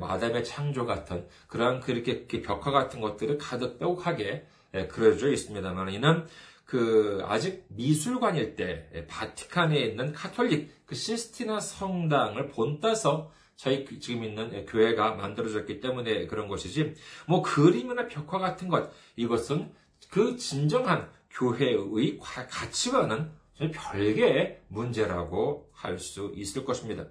마담의 0.00 0.42
창조 0.42 0.84
같은 0.84 1.28
그런 1.46 1.78
그렇게 1.80 2.26
벽화 2.42 2.72
같은 2.72 3.00
것들을 3.00 3.38
가득 3.38 3.78
빼곡하게 3.78 4.46
그려져 4.90 5.30
있습니다만, 5.30 5.90
이는 5.92 6.26
그 6.68 7.22
아직 7.24 7.64
미술관일 7.68 8.54
때 8.54 9.06
바티칸에 9.08 9.80
있는 9.80 10.12
카톨릭 10.12 10.84
그 10.84 10.94
시스티나 10.94 11.60
성당을 11.60 12.48
본따서 12.48 13.32
저희 13.56 13.86
그 13.86 13.98
지금 14.00 14.22
있는 14.22 14.66
교회가 14.66 15.14
만들어졌기 15.14 15.80
때문에 15.80 16.26
그런 16.26 16.46
것이지 16.46 16.92
뭐 17.26 17.40
그림이나 17.40 18.06
벽화 18.08 18.38
같은 18.38 18.68
것 18.68 18.90
이것은 19.16 19.72
그 20.10 20.36
진정한 20.36 21.10
교회의 21.30 22.18
가치와는 22.20 23.32
별개의 23.72 24.60
문제라고 24.68 25.70
할 25.72 25.98
수 25.98 26.32
있을 26.36 26.66
것입니다. 26.66 27.06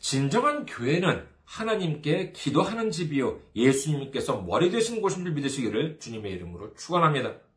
진정한 0.00 0.66
교회는 0.66 1.24
하나님께 1.44 2.32
기도하는 2.32 2.90
집이요 2.90 3.40
예수님께서 3.54 4.42
머리 4.42 4.72
되신 4.72 5.08
줄 5.08 5.32
믿으시기를 5.34 6.00
주님의 6.00 6.32
이름으로 6.32 6.74
축원합니다. 6.74 7.49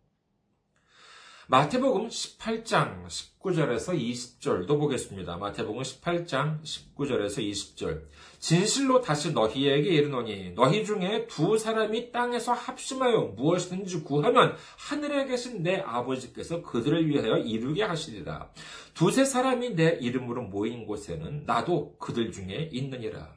마태복음 1.48 2.08
18장 2.08 3.06
19절에서 3.06 4.00
20절도 4.00 4.80
보겠습니다. 4.80 5.36
마태복음 5.36 5.82
18장 5.82 6.62
19절에서 6.64 7.40
20절. 7.40 8.04
진실로 8.40 9.02
다시 9.02 9.34
너희에게 9.34 9.90
이르노니 9.90 10.52
너희 10.52 10.86
중에 10.86 11.28
두 11.28 11.58
사람이 11.58 12.14
땅에서 12.14 12.54
합심하여 12.54 13.34
무엇이든지 13.36 14.04
구하면 14.04 14.56
하늘에 14.78 15.26
계신 15.26 15.64
내 15.64 15.82
아버지께서 15.82 16.62
그들을 16.62 17.10
위하여 17.10 17.38
이루게 17.38 17.84
하시리라. 17.84 18.50
두세 18.94 19.26
사람이 19.26 19.76
내 19.76 19.98
이름으로 20.00 20.44
모인 20.44 20.86
곳에는 20.86 21.44
나도 21.46 21.98
그들 21.98 22.32
중에 22.32 22.70
있느니라. 22.72 23.34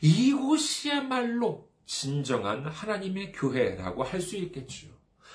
이곳이야말로 0.00 1.68
진정한 1.84 2.66
하나님의 2.66 3.32
교회라고 3.32 4.02
할 4.02 4.22
수 4.22 4.36
있겠지요. 4.36 4.90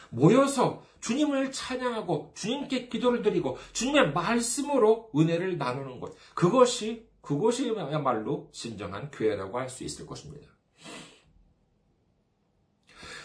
모여서 0.09 0.83
주님을 1.03 1.51
찬양하고 1.51 2.31
주님께 2.33 2.87
기도를 2.87 3.21
드리고 3.21 3.57
주님의 3.73 4.13
말씀으로 4.13 5.11
은혜를 5.15 5.57
나누는 5.57 5.99
것. 5.99 6.15
그것이, 6.33 7.07
그것이야말로 7.21 8.49
진정한 8.51 9.11
교회라고 9.11 9.59
할 9.59 9.69
수 9.69 9.83
있을 9.83 10.05
것입니다. 10.05 10.47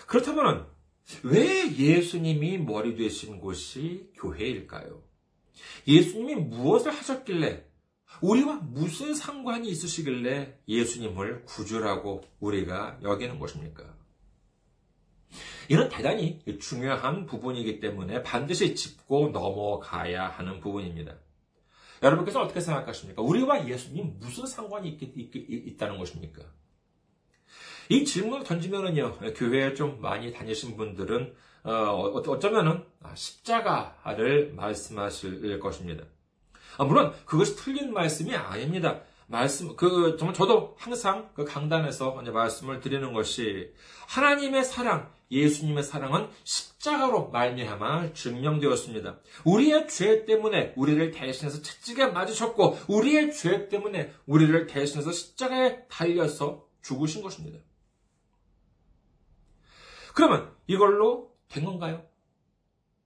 그렇다면 0.06 0.66
왜 1.22 1.76
예수님이 1.76 2.58
머리 2.58 2.96
되신 2.96 3.40
곳이 3.40 4.10
교회일까요? 4.14 5.02
예수님이 5.86 6.34
무엇을 6.36 6.92
하셨길래 6.92 7.64
우리와 8.22 8.56
무슨 8.56 9.14
상관이 9.14 9.68
있으시길래 9.68 10.58
예수님을 10.66 11.44
구주라고 11.44 12.22
우리가 12.40 12.98
여기는 13.02 13.38
것입니까? 13.38 13.97
이는 15.68 15.88
대단히 15.88 16.40
중요한 16.60 17.26
부분이기 17.26 17.80
때문에 17.80 18.22
반드시 18.22 18.74
짚고 18.74 19.30
넘어가야 19.30 20.28
하는 20.28 20.60
부분입니다. 20.60 21.14
여러분께서 22.02 22.42
어떻게 22.42 22.60
생각하십니까? 22.60 23.22
우리와 23.22 23.68
예수님 23.68 24.16
무슨 24.18 24.46
상관이 24.46 24.88
있, 24.88 25.02
있, 25.02 25.34
있 25.34 25.76
다는 25.76 25.98
것입니까? 25.98 26.42
이 27.90 28.04
질문을 28.04 28.44
던지면은요, 28.44 29.18
교회에 29.34 29.74
좀 29.74 30.00
많이 30.00 30.32
다니신 30.32 30.76
분들은, 30.76 31.34
어, 31.64 31.70
어쩌면은 31.72 32.84
아, 33.02 33.14
십자가를 33.14 34.52
말씀하실 34.54 35.58
것입니다. 35.58 36.04
아, 36.76 36.84
물론 36.84 37.12
그것이 37.24 37.56
틀린 37.56 37.92
말씀이 37.92 38.34
아닙니다. 38.34 39.00
말씀, 39.28 39.76
그, 39.76 40.16
정말 40.18 40.34
저도 40.34 40.74
항상 40.78 41.30
그 41.34 41.44
강단에서 41.44 42.12
말씀을 42.12 42.80
드리는 42.80 43.12
것이 43.12 43.70
하나님의 44.08 44.64
사랑, 44.64 45.12
예수님의 45.30 45.82
사랑은 45.82 46.30
십자가로 46.44 47.28
말미암아 47.28 48.14
증명되었습니다. 48.14 49.20
우리의 49.44 49.86
죄 49.88 50.24
때문에 50.24 50.72
우리를 50.76 51.10
대신해서 51.10 51.60
채찍에 51.60 52.06
맞으셨고 52.06 52.78
우리의 52.88 53.34
죄 53.34 53.68
때문에 53.68 54.14
우리를 54.24 54.66
대신해서 54.66 55.12
십자가에 55.12 55.86
달려서 55.88 56.66
죽으신 56.80 57.22
것입니다. 57.22 57.58
그러면 60.14 60.50
이걸로 60.66 61.34
된 61.48 61.66
건가요? 61.66 62.06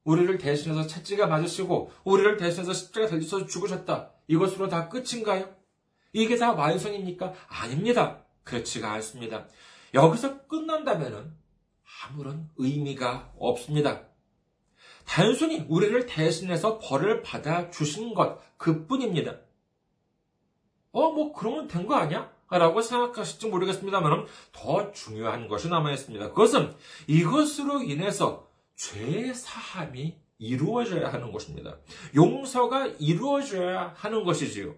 우리를 0.04 0.38
대신해서 0.38 0.87
채찍에 0.87 1.26
맞으시고 1.26 1.90
우리를 2.04 2.37
대신해서 2.37 2.72
십자가에 2.72 3.08
달려서 3.08 3.46
죽으셨다. 3.46 4.12
이것으로 4.28 4.68
다 4.68 4.88
끝인가요? 4.88 5.62
이게 6.12 6.37
다 6.37 6.53
완성입니까? 6.53 7.33
아닙니다. 7.48 8.25
그렇지가 8.44 8.92
않습니다. 8.94 9.46
여기서 9.94 10.46
끝난다면 10.46 11.37
아무런 12.05 12.48
의미가 12.57 13.33
없습니다. 13.38 14.03
단순히 15.07 15.64
우리를 15.68 16.07
대신해서 16.07 16.79
벌을 16.79 17.22
받아 17.22 17.70
주신 17.70 18.14
것, 18.14 18.38
그 18.57 18.87
뿐입니다. 18.87 19.37
어, 20.92 21.11
뭐, 21.11 21.33
그러면 21.33 21.66
된 21.68 21.87
거 21.87 21.94
아니야? 21.96 22.31
라고 22.51 22.83
생각하실지 22.83 23.48
모르겠습니다만, 23.48 24.27
더 24.53 24.92
중요한 24.92 25.48
것이 25.48 25.68
남아있습니다. 25.68 26.29
그것은 26.29 26.75
이것으로 27.07 27.83
인해서 27.83 28.48
죄 28.77 29.33
사함이 29.33 30.16
이루어져야 30.38 31.12
하는 31.12 31.33
것입니다. 31.33 31.79
용서가 32.14 32.88
이루어져야 32.98 33.94
하는 33.96 34.25
것이지요. 34.25 34.75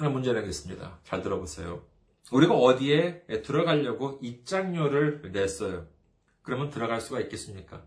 하나 0.00 0.08
문제 0.08 0.32
내겠습니다. 0.32 0.98
잘 1.04 1.20
들어보세요. 1.20 1.82
우리가 2.32 2.54
어디에 2.54 3.20
들어가려고 3.44 4.18
입장료를 4.22 5.30
냈어요. 5.30 5.86
그러면 6.40 6.70
들어갈 6.70 7.02
수가 7.02 7.20
있겠습니까? 7.20 7.84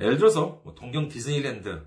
예를 0.00 0.16
들어서 0.16 0.60
뭐 0.62 0.76
동경 0.76 1.08
디즈니랜드 1.08 1.84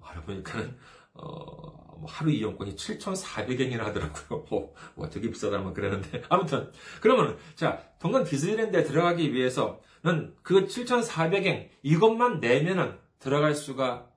알아보니까는 0.00 0.78
어, 1.14 1.96
뭐 1.98 2.04
하루 2.06 2.30
이용권이 2.30 2.76
7,400엔이나 2.76 3.78
하더라고요. 3.78 4.44
뭐, 4.48 4.72
뭐 4.94 5.08
되게 5.08 5.28
비싸다면 5.28 5.74
그랬는데 5.74 6.22
아무튼 6.28 6.70
그러면 7.00 7.36
자 7.56 7.82
동경 7.98 8.22
디즈니랜드에 8.22 8.84
들어가기 8.84 9.34
위해서는 9.34 10.36
그 10.44 10.66
7,400엔 10.66 11.70
이것만 11.82 12.38
내면은 12.38 12.96
들어갈 13.18 13.56
수가 13.56 14.08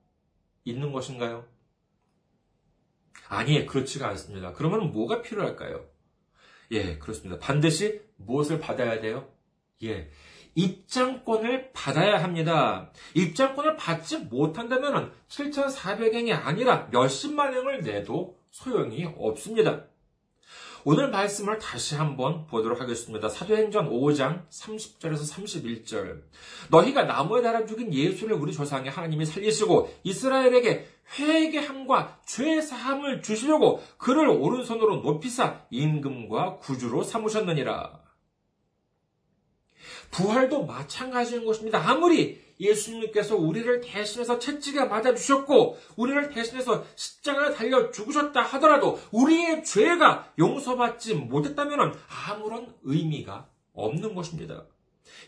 있는 0.64 0.92
것인가요? 0.92 1.51
아니, 3.28 3.66
그렇지가 3.66 4.08
않습니다. 4.08 4.52
그러면 4.52 4.92
뭐가 4.92 5.22
필요할까요? 5.22 5.86
예, 6.72 6.98
그렇습니다. 6.98 7.38
반드시 7.38 8.00
무엇을 8.16 8.60
받아야 8.60 9.00
돼요? 9.00 9.28
예, 9.84 10.10
입장권을 10.54 11.72
받아야 11.72 12.22
합니다. 12.22 12.90
입장권을 13.14 13.76
받지 13.76 14.18
못한다면 14.18 15.12
7,400행이 15.28 16.32
아니라 16.32 16.88
몇십만 16.90 17.54
행을 17.54 17.80
내도 17.82 18.38
소용이 18.50 19.06
없습니다. 19.16 19.86
오늘 20.84 21.10
말씀을 21.10 21.58
다시 21.58 21.94
한번 21.94 22.46
보도록 22.48 22.80
하겠습니다. 22.80 23.28
사도행전 23.28 23.88
5장 23.88 24.48
30절에서 24.48 25.32
31절. 25.32 26.22
너희가 26.70 27.04
나무에 27.04 27.40
달아 27.40 27.66
죽인 27.66 27.94
예수를 27.94 28.34
우리 28.34 28.52
조상의 28.52 28.90
하나님이 28.90 29.24
살리시고 29.24 29.94
이스라엘에게 30.02 30.88
회개함과 31.18 32.20
죄 32.24 32.60
사함을 32.60 33.22
주시려고 33.22 33.82
그를 33.98 34.28
오른손으로 34.28 34.96
높이사 34.96 35.66
임금과 35.70 36.58
구주로 36.58 37.02
삼으셨느니라. 37.02 38.00
부활도 40.10 40.66
마찬가지인 40.66 41.44
것입니다. 41.44 41.78
아무리 41.78 42.40
예수님께서 42.60 43.34
우리를 43.36 43.80
대신해서 43.80 44.38
채찍에 44.38 44.84
맞아주셨고, 44.84 45.78
우리를 45.96 46.28
대신해서 46.30 46.84
십자가에 46.94 47.54
달려 47.54 47.90
죽으셨다 47.90 48.40
하더라도, 48.40 49.00
우리의 49.10 49.64
죄가 49.64 50.32
용서받지 50.38 51.14
못했다면 51.14 51.98
아무런 52.28 52.72
의미가 52.82 53.48
없는 53.72 54.14
것입니다. 54.14 54.66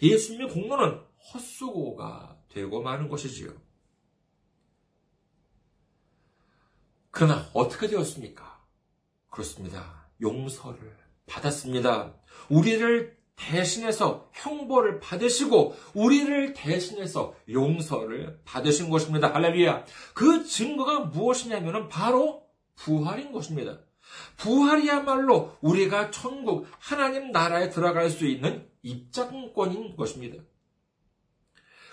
예수님의 0.02 0.48
공로는 0.50 1.00
헛수고가 1.32 2.36
되고 2.50 2.82
마는 2.82 3.08
것이지요. 3.08 3.63
그러나 7.14 7.48
어떻게 7.52 7.86
되었습니까? 7.86 8.60
그렇습니다. 9.30 10.08
용서를 10.20 10.96
받았습니다. 11.26 12.12
우리를 12.50 13.16
대신해서 13.36 14.28
형벌을 14.32 14.98
받으시고 14.98 15.76
우리를 15.94 16.54
대신해서 16.54 17.36
용서를 17.48 18.40
받으신 18.44 18.90
것입니다. 18.90 19.32
할렐루야. 19.32 19.84
그 20.12 20.44
증거가 20.44 21.00
무엇이냐면 21.00 21.88
바로 21.88 22.48
부활인 22.74 23.30
것입니다. 23.30 23.78
부활이야말로 24.36 25.56
우리가 25.60 26.10
천국 26.10 26.66
하나님 26.80 27.30
나라에 27.30 27.70
들어갈 27.70 28.10
수 28.10 28.26
있는 28.26 28.68
입장권인 28.82 29.94
것입니다. 29.94 30.42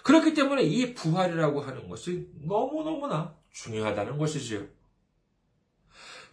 그렇기 0.03 0.33
때문에 0.33 0.63
이 0.63 0.95
부활이라고 0.95 1.61
하는 1.61 1.87
것이 1.89 2.27
너무너무나 2.43 3.37
중요하다는 3.51 4.17
것이지요. 4.17 4.80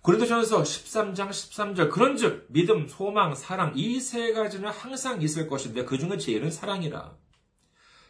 고린도전서 0.03 0.63
13장 0.63 1.29
13절 1.31 1.91
그런즉 1.91 2.47
믿음, 2.51 2.87
소망, 2.87 3.35
사랑 3.35 3.73
이 3.77 3.99
세 4.01 4.33
가지는 4.33 4.71
항상 4.71 5.21
있을 5.21 5.49
것인데 5.49 5.85
그 5.85 5.99
중에 5.99 6.17
제일은 6.19 6.51
사랑이라. 6.51 7.17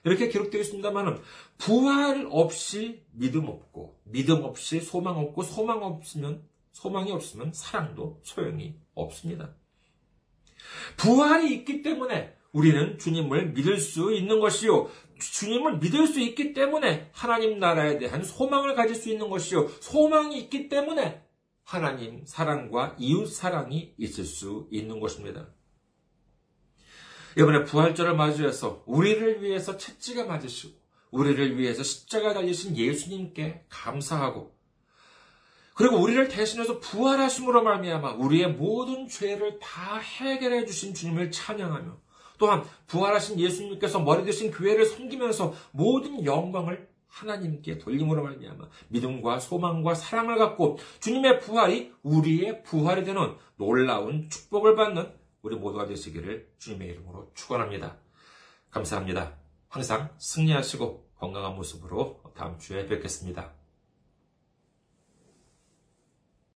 이렇게 0.04 0.28
기록되어 0.28 0.60
있습니다만은 0.60 1.18
부활 1.58 2.26
없이 2.30 3.02
믿음 3.12 3.46
없고 3.48 4.00
믿음 4.04 4.44
없이 4.44 4.80
소망 4.80 5.18
없고 5.18 5.42
소망 5.42 5.82
없으면 5.82 6.46
소망이 6.72 7.10
없으면 7.10 7.52
사랑도 7.52 8.20
소용이 8.22 8.76
없습니다. 8.94 9.54
부활이 10.96 11.52
있기 11.54 11.82
때문에 11.82 12.34
우리는 12.52 12.98
주님을 12.98 13.52
믿을 13.52 13.78
수 13.78 14.12
있는 14.12 14.38
것이요. 14.40 14.88
주님을 15.18 15.78
믿을 15.78 16.06
수 16.06 16.20
있기 16.20 16.52
때문에 16.52 17.10
하나님 17.12 17.58
나라에 17.58 17.98
대한 17.98 18.22
소망을 18.22 18.74
가질 18.74 18.94
수 18.94 19.10
있는 19.10 19.28
것이요. 19.28 19.68
소망이 19.80 20.38
있기 20.38 20.68
때문에 20.68 21.27
하나님 21.68 22.24
사랑과 22.24 22.96
이웃 22.98 23.26
사랑이 23.26 23.92
있을 23.98 24.24
수 24.24 24.66
있는 24.70 25.00
것입니다. 25.00 25.48
이번에 27.36 27.64
부활절을 27.64 28.16
맞이해서 28.16 28.84
우리를 28.86 29.42
위해서 29.42 29.76
채찍에 29.76 30.24
맞으시고 30.24 30.72
우리를 31.10 31.58
위해서 31.58 31.82
십자가 31.82 32.32
달리신 32.32 32.74
예수님께 32.74 33.66
감사하고 33.68 34.56
그리고 35.74 35.98
우리를 35.98 36.28
대신해서 36.28 36.80
부활하심으로 36.80 37.62
말미암아 37.62 38.12
우리의 38.12 38.52
모든 38.52 39.06
죄를 39.06 39.58
다 39.58 39.98
해결해 39.98 40.64
주신 40.64 40.94
주님을 40.94 41.30
찬양하며 41.30 42.00
또한 42.38 42.64
부활하신 42.86 43.38
예수님께서 43.38 44.00
머리 44.00 44.24
드신 44.24 44.50
교회를 44.52 44.86
섬기면서 44.86 45.52
모든 45.72 46.24
영광을 46.24 46.87
하나님께 47.08 47.78
돌림으로 47.78 48.22
말미암아 48.22 48.68
믿음과 48.88 49.40
소망과 49.40 49.94
사랑을 49.94 50.36
갖고 50.36 50.78
주님의 51.00 51.40
부활이 51.40 51.92
우리의 52.02 52.62
부활이 52.62 53.04
되는 53.04 53.36
놀라운 53.56 54.28
축복을 54.30 54.76
받는 54.76 55.12
우리 55.42 55.56
모두가 55.56 55.86
되시기를 55.86 56.52
주님의 56.58 56.88
이름으로 56.88 57.32
축원합니다. 57.34 57.96
감사합니다. 58.70 59.36
항상 59.68 60.10
승리하시고 60.18 61.08
건강한 61.16 61.56
모습으로 61.56 62.22
다음 62.34 62.58
주에 62.58 62.86
뵙겠습니다. 62.86 63.57